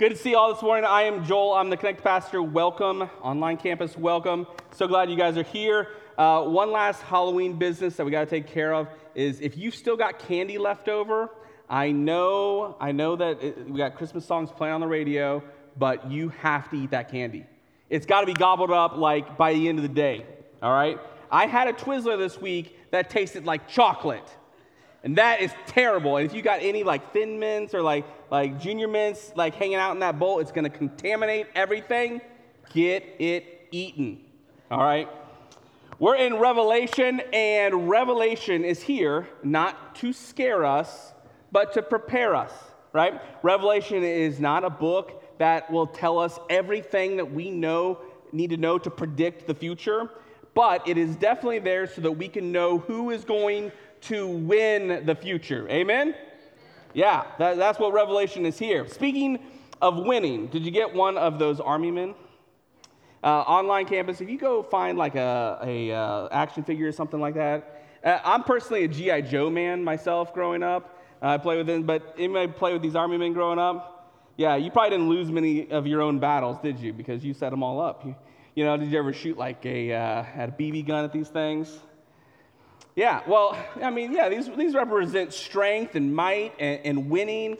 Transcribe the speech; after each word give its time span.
Good 0.00 0.12
to 0.12 0.16
see 0.16 0.30
you 0.30 0.38
all 0.38 0.50
this 0.50 0.62
morning. 0.62 0.86
I 0.86 1.02
am 1.02 1.26
Joel. 1.26 1.52
I'm 1.52 1.68
the 1.68 1.76
Connect 1.76 2.02
Pastor. 2.02 2.42
Welcome, 2.42 3.02
online 3.20 3.58
campus. 3.58 3.98
Welcome. 3.98 4.46
So 4.72 4.88
glad 4.88 5.10
you 5.10 5.16
guys 5.16 5.36
are 5.36 5.42
here. 5.42 5.88
Uh, 6.16 6.42
one 6.44 6.72
last 6.72 7.02
Halloween 7.02 7.58
business 7.58 7.96
that 7.96 8.06
we 8.06 8.10
got 8.10 8.20
to 8.20 8.26
take 8.26 8.46
care 8.46 8.72
of 8.72 8.88
is 9.14 9.42
if 9.42 9.58
you've 9.58 9.74
still 9.74 9.98
got 9.98 10.18
candy 10.18 10.56
left 10.56 10.88
over. 10.88 11.28
I 11.68 11.90
know, 11.90 12.78
I 12.80 12.92
know 12.92 13.14
that 13.16 13.42
it, 13.42 13.68
we 13.68 13.76
got 13.76 13.94
Christmas 13.94 14.24
songs 14.24 14.50
playing 14.50 14.72
on 14.72 14.80
the 14.80 14.86
radio, 14.86 15.42
but 15.76 16.10
you 16.10 16.30
have 16.30 16.70
to 16.70 16.76
eat 16.76 16.92
that 16.92 17.10
candy. 17.10 17.44
It's 17.90 18.06
got 18.06 18.22
to 18.22 18.26
be 18.26 18.32
gobbled 18.32 18.70
up 18.70 18.96
like 18.96 19.36
by 19.36 19.52
the 19.52 19.68
end 19.68 19.80
of 19.80 19.82
the 19.82 19.88
day. 19.88 20.24
All 20.62 20.72
right. 20.72 20.98
I 21.30 21.44
had 21.44 21.68
a 21.68 21.74
Twizzler 21.74 22.16
this 22.16 22.40
week 22.40 22.74
that 22.90 23.10
tasted 23.10 23.44
like 23.44 23.68
chocolate. 23.68 24.34
And 25.02 25.16
that 25.16 25.40
is 25.40 25.52
terrible. 25.66 26.18
And 26.18 26.26
if 26.26 26.34
you 26.34 26.42
got 26.42 26.60
any 26.62 26.82
like 26.82 27.12
thin 27.12 27.38
mints 27.38 27.74
or 27.74 27.82
like 27.82 28.04
like 28.30 28.60
junior 28.60 28.88
mints 28.88 29.32
like 29.34 29.54
hanging 29.54 29.76
out 29.76 29.92
in 29.92 30.00
that 30.00 30.18
bowl, 30.18 30.40
it's 30.40 30.52
going 30.52 30.64
to 30.64 30.70
contaminate 30.70 31.46
everything. 31.54 32.20
Get 32.72 33.04
it 33.18 33.68
eaten. 33.70 34.20
All 34.70 34.78
right? 34.78 35.08
We're 35.98 36.16
in 36.16 36.38
Revelation 36.38 37.20
and 37.32 37.88
Revelation 37.88 38.64
is 38.64 38.82
here 38.82 39.28
not 39.42 39.94
to 39.96 40.12
scare 40.12 40.64
us, 40.64 41.12
but 41.52 41.74
to 41.74 41.82
prepare 41.82 42.34
us, 42.34 42.52
right? 42.92 43.20
Revelation 43.42 44.02
is 44.02 44.40
not 44.40 44.64
a 44.64 44.70
book 44.70 45.38
that 45.38 45.70
will 45.70 45.86
tell 45.86 46.18
us 46.18 46.38
everything 46.48 47.16
that 47.16 47.30
we 47.30 47.50
know 47.50 47.98
need 48.32 48.50
to 48.50 48.56
know 48.56 48.78
to 48.78 48.90
predict 48.90 49.46
the 49.46 49.54
future, 49.54 50.08
but 50.54 50.86
it 50.86 50.96
is 50.96 51.16
definitely 51.16 51.58
there 51.58 51.86
so 51.86 52.00
that 52.00 52.12
we 52.12 52.28
can 52.28 52.52
know 52.52 52.78
who 52.78 53.10
is 53.10 53.24
going 53.24 53.72
to 54.02 54.26
win 54.26 55.04
the 55.06 55.14
future. 55.14 55.68
Amen? 55.68 56.14
Yeah, 56.94 57.24
that, 57.38 57.56
that's 57.56 57.78
what 57.78 57.92
Revelation 57.92 58.46
is 58.46 58.58
here. 58.58 58.86
Speaking 58.88 59.38
of 59.80 59.98
winning, 59.98 60.48
did 60.48 60.64
you 60.64 60.70
get 60.70 60.92
one 60.92 61.16
of 61.16 61.38
those 61.38 61.60
army 61.60 61.90
men? 61.90 62.14
Uh, 63.22 63.40
online 63.40 63.84
campus, 63.84 64.20
if 64.20 64.30
you 64.30 64.38
go 64.38 64.62
find 64.62 64.96
like 64.96 65.14
a, 65.14 65.58
a 65.62 65.92
uh, 65.92 66.28
action 66.32 66.64
figure 66.64 66.88
or 66.88 66.92
something 66.92 67.20
like 67.20 67.34
that, 67.34 67.86
uh, 68.02 68.18
I'm 68.24 68.42
personally 68.42 68.84
a 68.84 68.88
GI 68.88 69.22
Joe 69.22 69.50
man 69.50 69.84
myself 69.84 70.32
growing 70.32 70.62
up. 70.62 70.98
I 71.22 71.36
play 71.36 71.58
with 71.58 71.66
them, 71.66 71.82
but 71.82 72.14
anybody 72.16 72.50
play 72.50 72.72
with 72.72 72.80
these 72.80 72.96
army 72.96 73.18
men 73.18 73.34
growing 73.34 73.58
up? 73.58 74.14
Yeah, 74.38 74.56
you 74.56 74.70
probably 74.70 74.90
didn't 74.90 75.10
lose 75.10 75.30
many 75.30 75.70
of 75.70 75.86
your 75.86 76.00
own 76.00 76.18
battles, 76.18 76.56
did 76.62 76.80
you? 76.80 76.94
Because 76.94 77.22
you 77.22 77.34
set 77.34 77.50
them 77.50 77.62
all 77.62 77.78
up. 77.78 78.06
You, 78.06 78.16
you 78.54 78.64
know, 78.64 78.74
did 78.78 78.90
you 78.90 78.98
ever 78.98 79.12
shoot 79.12 79.36
like 79.36 79.64
a 79.66 79.92
uh, 79.92 80.24
a 80.36 80.48
BB 80.48 80.86
gun 80.86 81.04
at 81.04 81.12
these 81.12 81.28
things? 81.28 81.80
Yeah, 82.96 83.22
well, 83.26 83.56
I 83.82 83.90
mean, 83.90 84.12
yeah, 84.12 84.28
these, 84.28 84.48
these 84.56 84.74
represent 84.74 85.32
strength 85.32 85.94
and 85.94 86.14
might 86.14 86.52
and, 86.58 86.80
and 86.84 87.10
winning. 87.10 87.56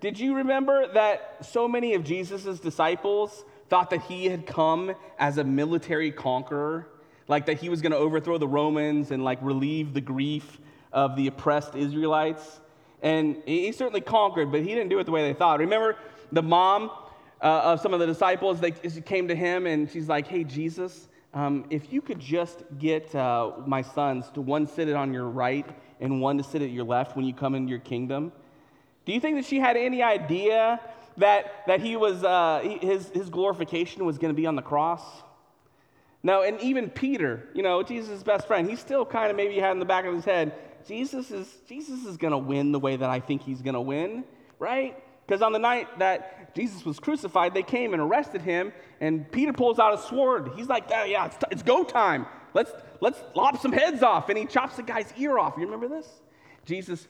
Did 0.00 0.18
you 0.18 0.36
remember 0.36 0.92
that 0.94 1.46
so 1.46 1.68
many 1.68 1.94
of 1.94 2.04
Jesus' 2.04 2.58
disciples 2.58 3.44
thought 3.68 3.90
that 3.90 4.02
he 4.02 4.26
had 4.26 4.46
come 4.46 4.94
as 5.18 5.38
a 5.38 5.44
military 5.44 6.10
conqueror? 6.10 6.88
Like 7.28 7.46
that 7.46 7.58
he 7.58 7.68
was 7.68 7.80
going 7.80 7.92
to 7.92 7.98
overthrow 7.98 8.36
the 8.36 8.48
Romans 8.48 9.12
and 9.12 9.24
like 9.24 9.38
relieve 9.40 9.94
the 9.94 10.00
grief 10.00 10.58
of 10.92 11.16
the 11.16 11.28
oppressed 11.28 11.74
Israelites? 11.74 12.60
And 13.00 13.42
he 13.46 13.72
certainly 13.72 14.00
conquered, 14.00 14.52
but 14.52 14.60
he 14.60 14.68
didn't 14.68 14.88
do 14.88 14.98
it 14.98 15.04
the 15.04 15.12
way 15.12 15.22
they 15.22 15.34
thought. 15.36 15.60
Remember 15.60 15.96
the 16.30 16.42
mom 16.42 16.90
uh, 17.40 17.60
of 17.64 17.80
some 17.80 17.94
of 17.94 18.00
the 18.00 18.06
disciples? 18.06 18.60
They 18.60 18.72
came 18.72 19.28
to 19.28 19.34
him 19.34 19.66
and 19.66 19.90
she's 19.90 20.08
like, 20.08 20.26
Hey, 20.26 20.44
Jesus, 20.44 21.08
um, 21.34 21.64
if 21.70 21.92
you 21.92 22.02
could 22.02 22.18
just 22.18 22.62
get 22.78 23.14
uh, 23.14 23.52
my 23.66 23.82
sons 23.82 24.30
to 24.34 24.40
one 24.40 24.66
sit 24.66 24.92
on 24.92 25.14
your 25.14 25.28
right 25.28 25.66
and 26.00 26.20
one 26.20 26.36
to 26.38 26.44
sit 26.44 26.62
at 26.62 26.70
your 26.70 26.84
left 26.84 27.16
when 27.16 27.24
you 27.24 27.32
come 27.32 27.54
into 27.54 27.70
your 27.70 27.78
kingdom, 27.78 28.32
do 29.04 29.12
you 29.12 29.20
think 29.20 29.36
that 29.36 29.44
she 29.44 29.58
had 29.58 29.76
any 29.76 30.02
idea 30.02 30.80
that, 31.16 31.66
that 31.66 31.80
he 31.80 31.96
was, 31.96 32.22
uh, 32.22 32.60
his, 32.80 33.08
his 33.10 33.30
glorification 33.30 34.04
was 34.04 34.18
going 34.18 34.32
to 34.32 34.36
be 34.36 34.46
on 34.46 34.56
the 34.56 34.62
cross? 34.62 35.02
No, 36.22 36.42
and 36.42 36.60
even 36.60 36.88
Peter, 36.88 37.48
you 37.52 37.62
know, 37.62 37.82
Jesus' 37.82 38.22
best 38.22 38.46
friend, 38.46 38.68
he 38.68 38.76
still 38.76 39.04
kind 39.04 39.30
of 39.30 39.36
maybe 39.36 39.58
had 39.58 39.72
in 39.72 39.80
the 39.80 39.84
back 39.84 40.04
of 40.04 40.14
his 40.14 40.24
head, 40.24 40.54
Jesus 40.86 41.30
is, 41.30 41.48
Jesus 41.68 42.04
is 42.04 42.16
going 42.16 42.32
to 42.32 42.38
win 42.38 42.72
the 42.72 42.78
way 42.78 42.96
that 42.96 43.10
I 43.10 43.20
think 43.20 43.42
he's 43.42 43.62
going 43.62 43.74
to 43.74 43.80
win, 43.80 44.24
right? 44.58 44.96
Because 45.26 45.42
on 45.42 45.52
the 45.52 45.58
night 45.58 45.98
that 45.98 46.41
Jesus 46.54 46.84
was 46.84 46.98
crucified, 46.98 47.54
they 47.54 47.62
came 47.62 47.92
and 47.92 48.02
arrested 48.02 48.42
him, 48.42 48.72
and 49.00 49.30
Peter 49.32 49.52
pulls 49.52 49.78
out 49.78 49.94
a 49.94 49.98
sword. 49.98 50.50
He's 50.56 50.68
like, 50.68 50.84
yeah, 50.90 51.04
yeah 51.04 51.26
it's, 51.26 51.36
t- 51.36 51.46
it's 51.50 51.62
go 51.62 51.84
time. 51.84 52.26
Let's, 52.54 52.72
let's 53.00 53.22
lop 53.34 53.60
some 53.60 53.72
heads 53.72 54.02
off. 54.02 54.28
And 54.28 54.36
he 54.36 54.44
chops 54.44 54.76
the 54.76 54.82
guy's 54.82 55.12
ear 55.16 55.38
off. 55.38 55.54
You 55.56 55.64
remember 55.64 55.88
this? 55.88 56.06
Jesus 56.64 57.08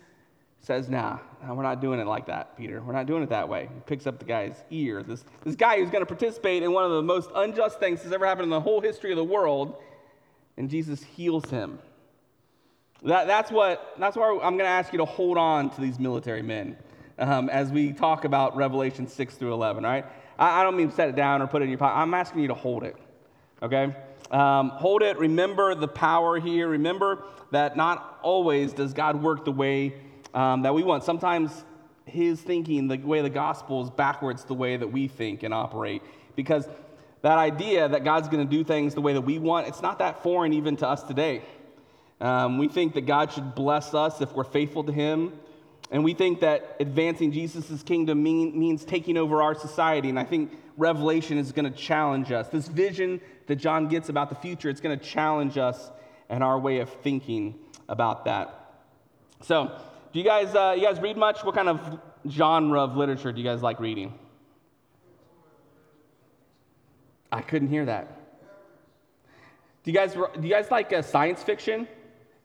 says, 0.61 0.89
nah, 0.89 1.19
nah, 1.43 1.55
we're 1.55 1.65
not 1.65 1.81
doing 1.81 1.99
it 1.99 2.07
like 2.07 2.27
that, 2.27 2.57
Peter. 2.57 2.81
We're 2.81 2.93
not 2.93 3.07
doing 3.07 3.25
it 3.25 3.31
that 3.31 3.49
way. 3.49 3.69
He 3.75 3.81
picks 3.81 4.07
up 4.07 4.21
the 4.21 4.25
guy's 4.25 4.63
ear. 4.71 5.03
This, 5.03 5.25
this 5.45 5.57
guy 5.57 5.79
who's 5.79 5.91
going 5.91 6.03
to 6.03 6.07
participate 6.07 6.63
in 6.63 6.73
one 6.73 6.85
of 6.85 6.93
the 6.93 7.03
most 7.03 7.31
unjust 7.35 7.81
things 7.81 8.01
that's 8.03 8.15
ever 8.15 8.25
happened 8.25 8.45
in 8.45 8.51
the 8.51 8.61
whole 8.61 8.81
history 8.81 9.11
of 9.11 9.17
the 9.17 9.25
world, 9.25 9.77
and 10.57 10.71
Jesus 10.71 11.03
heals 11.03 11.51
him. 11.51 11.81
That, 13.03 13.27
that's, 13.27 13.51
what, 13.51 13.95
that's 13.99 14.17
why 14.17 14.31
I'm 14.31 14.57
going 14.57 14.59
to 14.59 14.67
ask 14.67 14.93
you 14.93 14.99
to 14.99 15.05
hold 15.05 15.37
on 15.37 15.71
to 15.71 15.81
these 15.81 15.99
military 15.99 16.43
men 16.43 16.77
um, 17.23 17.49
as 17.49 17.71
we 17.71 17.93
talk 17.93 18.25
about 18.25 18.57
Revelation 18.57 19.07
6 19.07 19.35
through 19.37 19.53
11, 19.53 19.85
right? 19.85 20.05
I, 20.39 20.61
I, 20.61 20.63
don't 20.65 20.77
mean 20.77 20.91
set 20.91 21.09
it 21.09 21.15
down 21.15 21.41
or 21.41 21.47
put 21.47 21.63
it 21.63 21.67
in 21.67 21.71
your 21.71 21.79
pocket. 21.79 21.97
I'm 21.97 22.13
asking 22.15 22.43
you 22.43 22.49
to 22.49 22.55
hold 22.55 22.83
it, 22.83 22.97
okay? 23.63 23.95
Um, 24.31 24.71
hold 24.71 25.03
it. 25.03 25.17
Remember 25.19 25.75
the 25.75 25.89
power 25.89 26.41
here. 26.41 26.69
Remember 26.69 27.25
that 27.53 27.77
not 27.77 28.19
always 28.23 28.73
does 28.73 28.93
God 28.93 29.23
work 29.23 29.45
the 29.45 29.53
way 29.53 29.95
um, 30.35 30.63
that 30.63 30.75
we 30.75 30.83
want. 30.83 31.05
Sometimes 31.05 31.65
his 32.07 32.41
thinking, 32.41 32.89
the 32.89 32.97
way 32.97 33.23
the 33.23 33.31
gospel 33.31 33.85
is 33.85 33.91
backwards 33.91 34.45
the 34.45 34.55
way 34.55 34.77
that 34.77 34.91
we 34.91 35.07
think 35.07 35.45
and 35.45 35.55
operate. 35.55 36.03
Because 36.35 36.67
that 37.21 37.39
idea 37.39 37.89
that 37.89 38.03
God's 38.03 38.29
going 38.29 38.45
to 38.45 38.51
do 38.51 38.65
things 38.65 38.95
the 38.95 39.01
way 39.01 39.13
that 39.13 39.21
we 39.21 39.39
want, 39.39 39.69
it's 39.69 39.83
not 39.83 40.01
that 40.01 40.25
foreign 40.25 40.53
even 40.53 40.77
to 40.79 40.89
us 40.89 41.05
today. 41.05 41.43
Um, 42.21 42.59
we 42.59 42.67
think 42.67 42.95
that 42.95 43.07
God 43.07 43.33
should 43.33 43.55
bless 43.55 43.95
us 43.95 44.21
if 44.21 44.33
we're 44.33 44.45
faithful 44.45 44.83
to 44.85 44.93
him 44.93 45.33
and 45.93 46.03
we 46.03 46.15
think 46.15 46.41
that 46.41 46.77
advancing 46.81 47.31
Jesus' 47.33 47.83
kingdom 47.83 48.23
mean, 48.23 48.59
means 48.59 48.83
taking 48.83 49.19
over 49.19 49.43
our 49.43 49.55
society. 49.55 50.09
And 50.09 50.19
I 50.19 50.25
think 50.25 50.59
Revelation 50.79 51.37
is 51.37 51.53
going 51.53 51.71
to 51.71 51.79
challenge 51.79 52.33
us. 52.33 52.49
This 52.49 52.67
vision 52.67 53.21
that 53.47 53.57
John 53.57 53.89
gets 53.89 54.09
about 54.09 54.31
the 54.31 54.35
future, 54.35 54.71
it's 54.71 54.81
going 54.81 54.99
to 54.99 55.05
challenge 55.05 55.59
us 55.59 55.91
and 56.31 56.43
our 56.43 56.59
way 56.59 56.79
of 56.79 56.89
thinking 56.89 57.59
about 57.91 58.25
that. 58.25 58.75
So, 59.43 59.79
do 60.15 60.19
you 60.19 60.25
guys, 60.25 60.55
uh, 60.55 60.75
you 60.79 60.87
guys 60.87 60.99
read 60.99 61.19
much? 61.19 61.45
What 61.45 61.55
kind 61.55 61.69
of 61.69 62.01
genre 62.27 62.81
of 62.81 62.97
literature 62.97 63.31
do 63.31 63.39
you 63.39 63.47
guys 63.47 63.61
like 63.61 63.79
reading? 63.79 64.15
I 67.31 67.43
couldn't 67.43 67.69
hear 67.69 67.85
that. 67.85 68.19
Do 69.85 69.91
you 69.91 69.97
guys, 69.97 70.15
do 70.15 70.41
you 70.41 70.49
guys 70.49 70.71
like 70.71 70.91
uh, 70.91 71.03
science 71.03 71.43
fiction? 71.43 71.87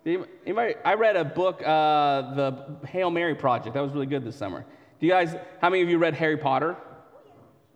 Anybody, 0.08 0.76
I 0.86 0.94
read 0.94 1.18
a 1.18 1.26
book, 1.26 1.62
uh, 1.62 2.34
the 2.34 2.88
Hail 2.88 3.10
Mary 3.10 3.36
Project. 3.36 3.74
That 3.74 3.82
was 3.82 3.92
really 3.92 4.06
good 4.06 4.24
this 4.24 4.38
summer. 4.38 4.66
Do 5.02 5.06
you 5.06 5.12
guys, 5.12 5.36
how 5.60 5.70
many 5.70 5.84
of 5.84 5.90
you 5.90 5.98
read 5.98 6.14
Harry 6.14 6.38
Potter? 6.38 6.78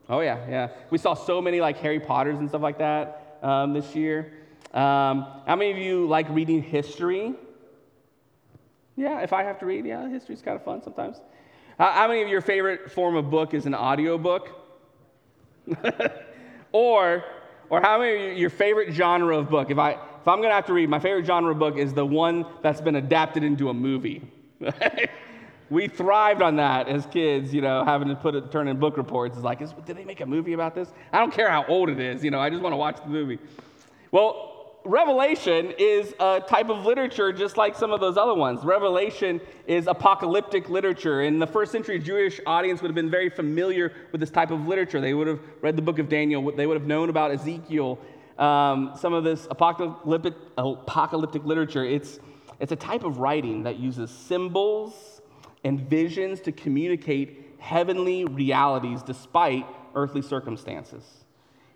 Oh, 0.07 0.21
yeah, 0.21 0.47
yeah. 0.49 0.69
We 0.91 0.97
saw 0.97 1.13
so 1.13 1.41
many 1.41 1.59
like 1.59 1.77
Harry 1.79 1.99
Potters 1.99 2.39
and 2.39 2.47
stuff 2.47 2.61
like 2.61 2.77
that 2.77 3.37
um, 3.43 3.73
this 3.73 3.95
year. 3.95 4.31
Um, 4.73 5.27
how 5.45 5.57
many 5.57 5.71
of 5.71 5.77
you 5.77 6.07
like 6.07 6.29
reading 6.29 6.63
history? 6.63 7.33
Yeah, 8.95 9.19
if 9.19 9.33
I 9.33 9.43
have 9.43 9.59
to 9.59 9.65
read, 9.65 9.85
yeah, 9.85 10.07
history's 10.07 10.41
kind 10.41 10.55
of 10.55 10.63
fun 10.63 10.81
sometimes. 10.81 11.17
How, 11.77 12.07
many 12.07 12.21
of 12.21 12.29
your 12.29 12.41
favorite 12.41 12.91
form 12.91 13.17
of 13.17 13.29
book 13.29 13.53
is 13.53 13.65
an 13.65 13.73
audio 13.73 14.17
book? 14.17 14.49
or, 16.71 17.25
or 17.69 17.81
how 17.81 17.99
many 17.99 18.31
of 18.31 18.37
your 18.37 18.49
favorite 18.49 18.93
genre 18.93 19.37
of 19.37 19.49
book? 19.49 19.69
If 19.69 19.77
I, 19.77 19.97
if 20.21 20.27
I'm 20.27 20.37
going 20.37 20.49
to 20.49 20.55
have 20.55 20.67
to 20.67 20.73
read, 20.73 20.87
my 20.87 20.99
favorite 20.99 21.25
genre 21.25 21.55
book 21.55 21.77
is 21.77 21.93
the 21.93 22.05
one 22.05 22.45
that's 22.61 22.79
been 22.79 22.95
adapted 22.95 23.43
into 23.43 23.69
a 23.69 23.73
movie. 23.73 24.21
we 25.71 25.87
thrived 25.87 26.43
on 26.43 26.57
that 26.57 26.87
as 26.87 27.07
kids, 27.07 27.51
you 27.51 27.61
know, 27.61 27.83
having 27.83 28.07
to 28.07 28.15
put 28.15 28.35
it, 28.35 28.51
turn 28.51 28.67
in 28.67 28.77
book 28.77 28.97
reports. 28.97 29.35
It's 29.35 29.43
like, 29.43 29.61
is, 29.61 29.73
did 29.83 29.97
they 29.97 30.05
make 30.05 30.21
a 30.21 30.25
movie 30.25 30.53
about 30.53 30.75
this? 30.75 30.89
I 31.11 31.17
don't 31.17 31.33
care 31.33 31.49
how 31.49 31.65
old 31.65 31.89
it 31.89 31.99
is, 31.99 32.23
you 32.23 32.29
know, 32.29 32.39
I 32.39 32.51
just 32.51 32.61
want 32.61 32.73
to 32.73 32.77
watch 32.77 32.97
the 32.97 33.09
movie. 33.09 33.39
Well, 34.11 34.51
Revelation 34.83 35.73
is 35.79 36.13
a 36.19 36.39
type 36.39 36.69
of 36.69 36.85
literature 36.85 37.33
just 37.33 37.57
like 37.57 37.75
some 37.75 37.91
of 37.91 37.99
those 37.99 38.17
other 38.17 38.33
ones. 38.35 38.63
Revelation 38.63 39.41
is 39.65 39.87
apocalyptic 39.87 40.69
literature. 40.69 41.21
And 41.21 41.41
the 41.41 41.47
first 41.47 41.71
century 41.71 41.97
Jewish 41.97 42.39
audience 42.45 42.81
would 42.81 42.89
have 42.89 42.95
been 42.95 43.11
very 43.11 43.29
familiar 43.29 43.93
with 44.11 44.21
this 44.21 44.31
type 44.31 44.51
of 44.51 44.67
literature. 44.67 45.01
They 45.01 45.13
would 45.13 45.27
have 45.27 45.39
read 45.61 45.75
the 45.75 45.81
book 45.81 45.97
of 45.97 46.09
Daniel, 46.09 46.51
they 46.51 46.67
would 46.67 46.77
have 46.77 46.87
known 46.87 47.09
about 47.09 47.31
Ezekiel 47.31 47.99
um, 48.41 48.93
some 48.99 49.13
of 49.13 49.23
this 49.23 49.47
apocalyptic, 49.49 50.33
apocalyptic 50.57 51.45
literature, 51.45 51.85
it's, 51.85 52.19
it's 52.59 52.71
a 52.71 52.75
type 52.75 53.03
of 53.03 53.19
writing 53.19 53.63
that 53.63 53.79
uses 53.79 54.09
symbols 54.09 55.21
and 55.63 55.79
visions 55.79 56.41
to 56.41 56.51
communicate 56.51 57.55
heavenly 57.59 58.25
realities 58.25 59.03
despite 59.03 59.65
earthly 59.93 60.21
circumstances. 60.21 61.03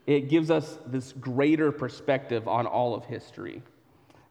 It 0.07 0.29
gives 0.29 0.49
us 0.49 0.79
this 0.87 1.13
greater 1.13 1.71
perspective 1.71 2.47
on 2.47 2.65
all 2.65 2.95
of 2.95 3.05
history 3.05 3.61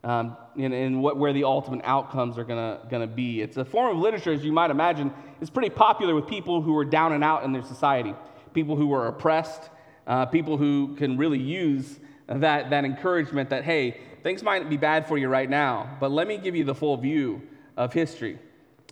um, 0.03 0.37
and, 0.59 0.75
and 0.75 1.03
what, 1.03 1.17
where 1.17 1.33
the 1.33 1.45
ultimate 1.45 1.83
outcomes 1.85 2.37
are 2.37 2.45
going 2.45 3.01
to 3.01 3.07
be. 3.07 3.43
It's 3.43 3.57
a 3.57 3.65
form 3.65 3.97
of 3.97 4.03
literature, 4.03 4.33
as 4.33 4.45
you 4.45 4.53
might 4.53 4.71
imagine, 4.71 5.13
is 5.41 5.51
pretty 5.51 5.71
popular 5.71 6.15
with 6.15 6.27
people 6.27 6.63
who 6.63 6.77
are 6.77 6.85
down 6.85 7.13
and 7.13 7.23
out 7.25 7.45
in 7.45 7.53
their 7.53 7.63
society 7.65 8.15
people 8.53 8.77
who 8.77 8.93
are 8.95 9.09
oppressed, 9.09 9.69
uh, 10.07 10.25
people 10.27 10.57
who 10.57 10.95
can 10.95 11.17
really 11.17 11.41
use 11.41 11.99
that, 12.27 12.71
that 12.71 12.85
encouragement 12.85 13.51
that, 13.51 13.65
hey, 13.65 14.01
things 14.23 14.43
might 14.43 14.69
be 14.69 14.77
bad 14.77 15.07
for 15.07 15.19
you 15.19 15.29
right 15.29 15.49
now, 15.49 15.97
but 16.01 16.11
let 16.11 16.27
me 16.27 16.39
give 16.39 16.57
you 16.57 16.65
the 16.65 16.75
full 16.75 16.97
view 16.97 17.43
of 17.77 17.93
history. 17.93 18.39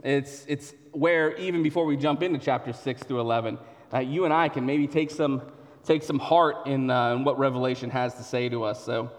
It's, 0.05 0.45
it's 0.49 0.75
where, 0.93 1.37
even 1.37 1.63
before 1.63 1.87
we 1.87 1.97
jump 1.97 2.23
into 2.23 2.39
chapter 2.39 2.73
6 2.73 3.03
through 3.05 3.21
11, 3.21 3.59
uh, 3.93 3.99
you 4.01 4.25
and 4.25 4.33
I 4.33 4.49
can 4.49 4.67
maybe 4.67 4.87
take 4.87 5.11
some, 5.11 5.43
take 5.85 6.03
some 6.03 6.19
heart 6.19 6.67
in, 6.67 6.91
uh, 6.91 7.15
in 7.15 7.25
what 7.25 7.39
Revelation 7.39 7.91
has 7.91 8.15
to 8.15 8.23
say 8.23 8.49
to 8.49 8.65
us. 8.65 8.85
So, 8.85 9.11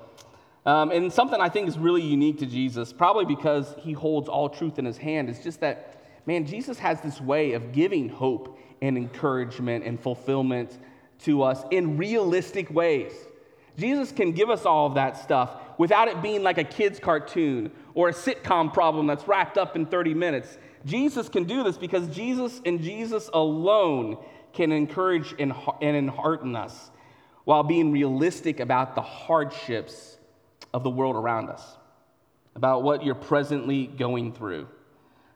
um, 0.65 0.91
and 0.91 1.11
something 1.11 1.41
I 1.41 1.49
think 1.49 1.67
is 1.67 1.77
really 1.77 2.01
unique 2.01 2.39
to 2.39 2.45
Jesus, 2.45 2.93
probably 2.93 3.25
because 3.25 3.75
he 3.79 3.93
holds 3.93 4.29
all 4.29 4.49
truth 4.49 4.79
in 4.79 4.85
his 4.85 4.97
hand, 4.97 5.29
is 5.29 5.39
just 5.39 5.59
that, 5.59 6.01
man, 6.25 6.45
Jesus 6.45 6.79
has 6.79 7.01
this 7.01 7.19
way 7.19 7.53
of 7.53 7.71
giving 7.71 8.07
hope 8.07 8.57
and 8.81 8.97
encouragement 8.97 9.83
and 9.85 9.99
fulfillment 9.99 10.77
to 11.19 11.43
us 11.43 11.63
in 11.71 11.97
realistic 11.97 12.69
ways. 12.69 13.13
Jesus 13.77 14.11
can 14.11 14.31
give 14.31 14.49
us 14.49 14.65
all 14.65 14.87
of 14.87 14.95
that 14.95 15.17
stuff 15.17 15.55
without 15.77 16.07
it 16.07 16.21
being 16.21 16.43
like 16.43 16.57
a 16.57 16.63
kid's 16.63 16.99
cartoon 16.99 17.71
or 17.93 18.09
a 18.09 18.13
sitcom 18.13 18.71
problem 18.71 19.07
that's 19.07 19.27
wrapped 19.27 19.57
up 19.57 19.75
in 19.75 19.85
30 19.85 20.13
minutes. 20.13 20.57
Jesus 20.85 21.29
can 21.29 21.45
do 21.45 21.63
this 21.63 21.77
because 21.77 22.07
Jesus 22.09 22.61
and 22.65 22.81
Jesus 22.81 23.29
alone 23.33 24.17
can 24.53 24.71
encourage 24.71 25.33
and, 25.39 25.53
and 25.81 26.09
enhearten 26.09 26.55
us 26.55 26.91
while 27.45 27.63
being 27.63 27.91
realistic 27.91 28.59
about 28.59 28.95
the 28.95 29.01
hardships 29.01 30.17
of 30.73 30.83
the 30.83 30.89
world 30.89 31.15
around 31.15 31.49
us, 31.49 31.77
about 32.55 32.83
what 32.83 33.03
you're 33.03 33.15
presently 33.15 33.87
going 33.87 34.33
through. 34.33 34.67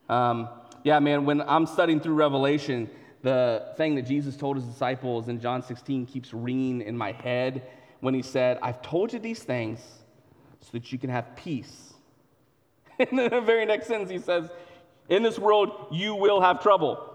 Um, 0.10 0.48
yeah, 0.84 1.00
man, 1.00 1.26
when 1.26 1.42
I'm 1.42 1.66
studying 1.66 2.00
through 2.00 2.16
Revelation, 2.16 2.90
the 3.24 3.74
thing 3.78 3.96
that 3.96 4.04
Jesus 4.04 4.38
told 4.38 4.58
his 4.58 4.66
disciples 4.66 5.28
in 5.28 5.40
John 5.40 5.62
16 5.64 6.06
keeps 6.06 6.34
ringing 6.34 6.82
in 6.82 6.96
my 6.96 7.12
head 7.12 7.64
when 8.00 8.14
he 8.14 8.22
said, 8.22 8.60
I've 8.62 8.82
told 8.82 9.14
you 9.14 9.20
these 9.20 9.44
things 9.44 9.80
so 10.62 10.70
that 10.74 10.92
you 10.92 11.00
can 11.00 11.10
have 11.10 11.36
peace. 11.36 11.84
And 13.00 13.20
then 13.20 13.30
the 13.30 13.42
very 13.42 13.64
next 13.66 13.86
sentence, 13.86 14.10
he 14.10 14.18
says, 14.18 14.50
In 15.08 15.22
this 15.22 15.38
world, 15.38 15.88
you 15.92 16.16
will 16.16 16.42
have 16.42 16.64
trouble. 16.64 17.14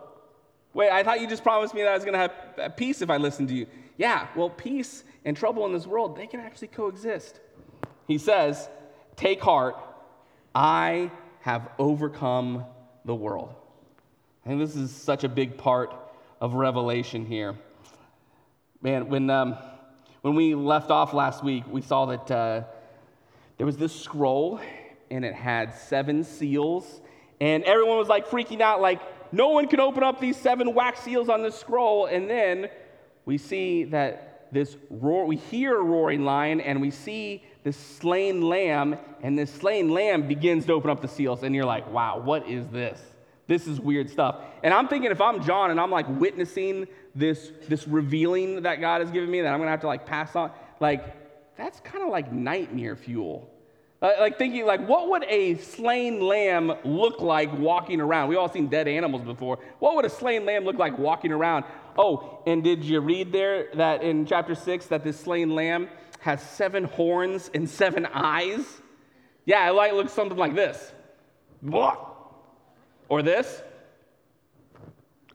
Wait, 0.75 0.91
I 0.91 1.03
thought 1.03 1.21
you 1.21 1.29
just 1.29 1.43
promised 1.43 1.75
me 1.75 1.83
that 1.83 1.89
I 1.89 1.95
was 1.95 2.05
going 2.05 2.15
to 2.15 2.31
have 2.63 2.77
peace 2.77 3.03
if 3.03 3.11
I 3.11 3.17
listened 3.17 3.49
to 3.49 3.55
you. 3.55 3.67
Yeah, 3.99 4.29
well, 4.37 4.49
peace 4.49 5.03
and 5.25 5.37
trouble 5.37 5.67
in 5.67 5.73
this 5.73 5.87
world, 5.87 6.17
they 6.17 6.29
can 6.29 6.39
actually 6.39 6.69
coexist. 6.69 7.41
He 8.07 8.17
says, 8.19 8.69
Take 9.17 9.41
heart, 9.41 9.77
I 10.55 11.11
have 11.41 11.69
overcome 11.79 12.65
the 13.05 13.15
world. 13.15 13.55
And 14.45 14.61
this 14.61 14.77
is 14.77 14.91
such 14.91 15.25
a 15.25 15.29
big 15.29 15.57
part 15.57 15.95
of 16.41 16.55
Revelation 16.55 17.27
here. 17.27 17.57
Man, 18.81 19.09
when, 19.09 19.31
um, 19.31 19.57
when 20.23 20.37
we 20.37 20.55
left 20.55 20.91
off 20.91 21.13
last 21.13 21.45
week, 21.45 21.65
we 21.69 21.83
saw 21.83 22.07
that 22.07 22.31
uh, 22.31 22.63
there 23.59 23.67
was 23.67 23.77
this 23.77 23.95
scroll 23.95 24.61
and 25.11 25.25
it 25.25 25.35
had 25.35 25.75
seven 25.75 26.25
seals. 26.25 27.01
And 27.41 27.65
everyone 27.65 27.99
was 27.99 28.09
like 28.09 28.29
freaking 28.29 28.61
out, 28.61 28.81
like, 28.81 29.01
no 29.33 29.49
one 29.49 29.67
can 29.67 29.81
open 29.81 30.03
up 30.03 30.21
these 30.21 30.37
seven 30.37 30.75
wax 30.75 31.01
seals 31.01 31.29
on 31.29 31.43
this 31.43 31.59
scroll. 31.59 32.07
And 32.07 32.31
then 32.31 32.69
we 33.25 33.37
see 33.37 33.85
that 33.85 34.49
this 34.53 34.77
roar, 34.91 35.27
we 35.27 35.37
hear 35.37 35.79
a 35.79 35.83
roaring 35.83 36.25
lion 36.25 36.61
and 36.61 36.81
we 36.81 36.91
see 36.91 37.43
this 37.65 37.77
slain 37.77 38.43
lamb, 38.43 38.97
and 39.23 39.39
this 39.39 39.53
slain 39.53 39.89
lamb 39.91 40.27
begins 40.27 40.67
to 40.67 40.73
open 40.73 40.91
up 40.91 41.01
the 41.01 41.09
seals. 41.09 41.43
And 41.43 41.55
you're 41.55 41.65
like, 41.65 41.91
wow, 41.93 42.21
what 42.21 42.49
is 42.49 42.67
this? 42.69 43.01
This 43.47 43.67
is 43.67 43.81
weird 43.81 44.09
stuff. 44.09 44.37
And 44.63 44.73
I'm 44.73 44.89
thinking 44.89 45.11
if 45.11 45.21
I'm 45.21 45.43
John 45.43 45.71
and 45.71 45.81
I'm 45.81 45.91
like 45.91 46.09
witnessing 46.09 46.87
this, 47.15 47.53
this 47.69 47.87
revealing 47.87 48.63
that 48.63 48.81
God 48.81 49.01
has 49.01 49.11
given 49.11 49.31
me 49.31 49.41
that 49.41 49.53
I'm 49.53 49.59
gonna 49.59 49.71
have 49.71 49.81
to 49.81 49.87
like 49.87 50.07
pass 50.07 50.35
on, 50.37 50.51
like 50.81 51.57
that's 51.57 51.81
kind 51.81 52.03
of 52.05 52.11
like 52.11 52.33
nightmare 52.33 52.97
fuel. 52.97 53.49
Uh, 54.01 54.13
like 54.19 54.37
thinking 54.37 54.67
like 54.67 54.87
what 54.89 55.09
would 55.09 55.25
a 55.25 55.57
slain 55.59 56.21
lamb 56.21 56.73
look 56.85 57.21
like 57.21 57.53
walking 57.59 58.01
around? 58.01 58.29
We 58.29 58.37
all 58.37 58.49
seen 58.49 58.69
dead 58.69 58.89
animals 58.89 59.23
before. 59.23 59.59
What 59.79 59.97
would 59.97 60.05
a 60.05 60.11
slain 60.11 60.45
lamb 60.45 60.65
look 60.65 60.77
like 60.77 60.99
walking 60.99 61.33
around? 61.33 61.65
Oh, 61.97 62.43
and 62.47 62.65
did 62.65 62.85
you 62.85 63.01
read 63.01 63.33
there 63.33 63.69
that 63.75 64.03
in 64.03 64.25
chapter 64.25 64.55
six 64.55 64.87
that 64.87 65.05
this 65.05 65.21
slain 65.21 65.55
lamb 65.55 65.89
has 66.21 66.41
seven 66.43 66.85
horns 66.85 67.51
and 67.55 67.69
seven 67.69 68.07
eyes? 68.07 68.81
Yeah, 69.45 69.69
it 69.69 69.75
might 69.75 69.95
look 69.95 70.09
something 70.09 70.39
like 70.39 70.55
this. 70.55 70.93
Blah. 71.61 72.12
Or 73.13 73.21
this. 73.21 73.63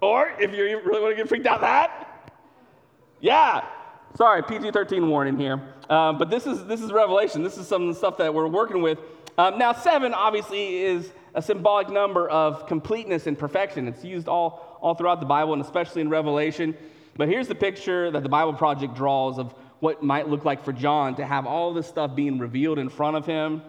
Or 0.01 0.33
if 0.39 0.51
you 0.51 0.81
really 0.83 1.00
want 1.00 1.15
to 1.15 1.15
get 1.15 1.29
freaked 1.29 1.45
out, 1.45 1.62
that. 1.62 2.33
Yeah. 3.19 3.65
Sorry, 4.15 4.41
PG 4.41 4.71
13 4.71 5.07
warning 5.07 5.38
here. 5.38 5.62
Um, 5.88 6.18
but 6.18 6.31
this 6.31 6.47
is, 6.47 6.65
this 6.65 6.81
is 6.81 6.91
Revelation. 6.91 7.44
This 7.44 7.56
is 7.56 7.68
some 7.68 7.83
of 7.83 7.89
the 7.89 7.94
stuff 7.94 8.18
that 8.18 8.33
we're 8.33 8.47
working 8.47 8.81
with. 8.81 8.97
Um, 9.38 9.59
now, 9.59 9.74
seven 9.74 10.15
obviously 10.15 10.85
is 10.85 11.12
a 11.35 11.41
symbolic 11.44 11.91
number 11.91 12.27
of 12.27 12.65
completeness 12.65 13.27
and 13.27 13.38
perfection. 13.38 13.88
It's 13.88 14.03
used 14.03 14.27
all, 14.27 14.79
all 14.81 14.95
throughout 14.95 15.19
the 15.19 15.27
Bible 15.27 15.53
and 15.53 15.62
especially 15.62 16.01
in 16.01 16.09
Revelation. 16.09 16.75
But 17.15 17.29
here's 17.29 17.47
the 17.47 17.53
picture 17.53 18.09
that 18.09 18.24
the 18.24 18.29
Bible 18.29 18.53
Project 18.53 18.95
draws 18.95 19.38
of 19.38 19.53
what 19.81 20.01
might 20.01 20.27
look 20.27 20.45
like 20.45 20.65
for 20.65 20.74
John 20.74 21.13
to 21.18 21.25
have 21.27 21.45
all 21.45 21.75
this 21.75 21.85
stuff 21.85 22.15
being 22.15 22.39
revealed 22.39 22.79
in 22.79 22.89
front 22.89 23.18
of 23.18 23.27
him. 23.27 23.62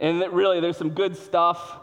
And 0.00 0.20
that 0.20 0.32
really, 0.32 0.58
there's 0.58 0.76
some 0.76 0.90
good 0.90 1.16
stuff 1.16 1.79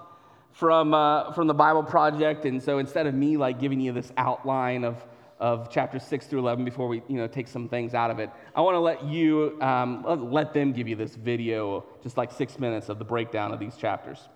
from, 0.57 0.95
uh, 0.95 1.31
from 1.33 1.45
the 1.45 1.53
Bible 1.53 1.83
Project. 1.83 2.45
And 2.45 2.61
so 2.61 2.79
instead 2.79 3.05
of 3.05 3.13
me 3.13 3.37
like 3.37 3.59
giving 3.59 3.79
you 3.79 3.91
this 3.91 4.11
outline 4.17 4.83
of, 4.83 5.05
of 5.39 5.69
chapters 5.69 6.03
6 6.03 6.25
through 6.25 6.39
11 6.39 6.65
before 6.65 6.87
we 6.87 7.03
you 7.07 7.17
know, 7.17 7.27
take 7.27 7.47
some 7.47 7.69
things 7.69 7.93
out 7.93 8.09
of 8.09 8.17
it, 8.17 8.31
I 8.55 8.61
want 8.61 8.73
to 8.73 8.79
let 8.79 9.03
you, 9.03 9.61
um, 9.61 10.03
let 10.31 10.55
them 10.55 10.73
give 10.73 10.87
you 10.87 10.95
this 10.95 11.13
video, 11.15 11.85
just 12.01 12.17
like 12.17 12.31
six 12.31 12.57
minutes 12.57 12.89
of 12.89 12.97
the 12.97 13.05
breakdown 13.05 13.53
of 13.53 13.59
these 13.59 13.77
chapters 13.77 14.29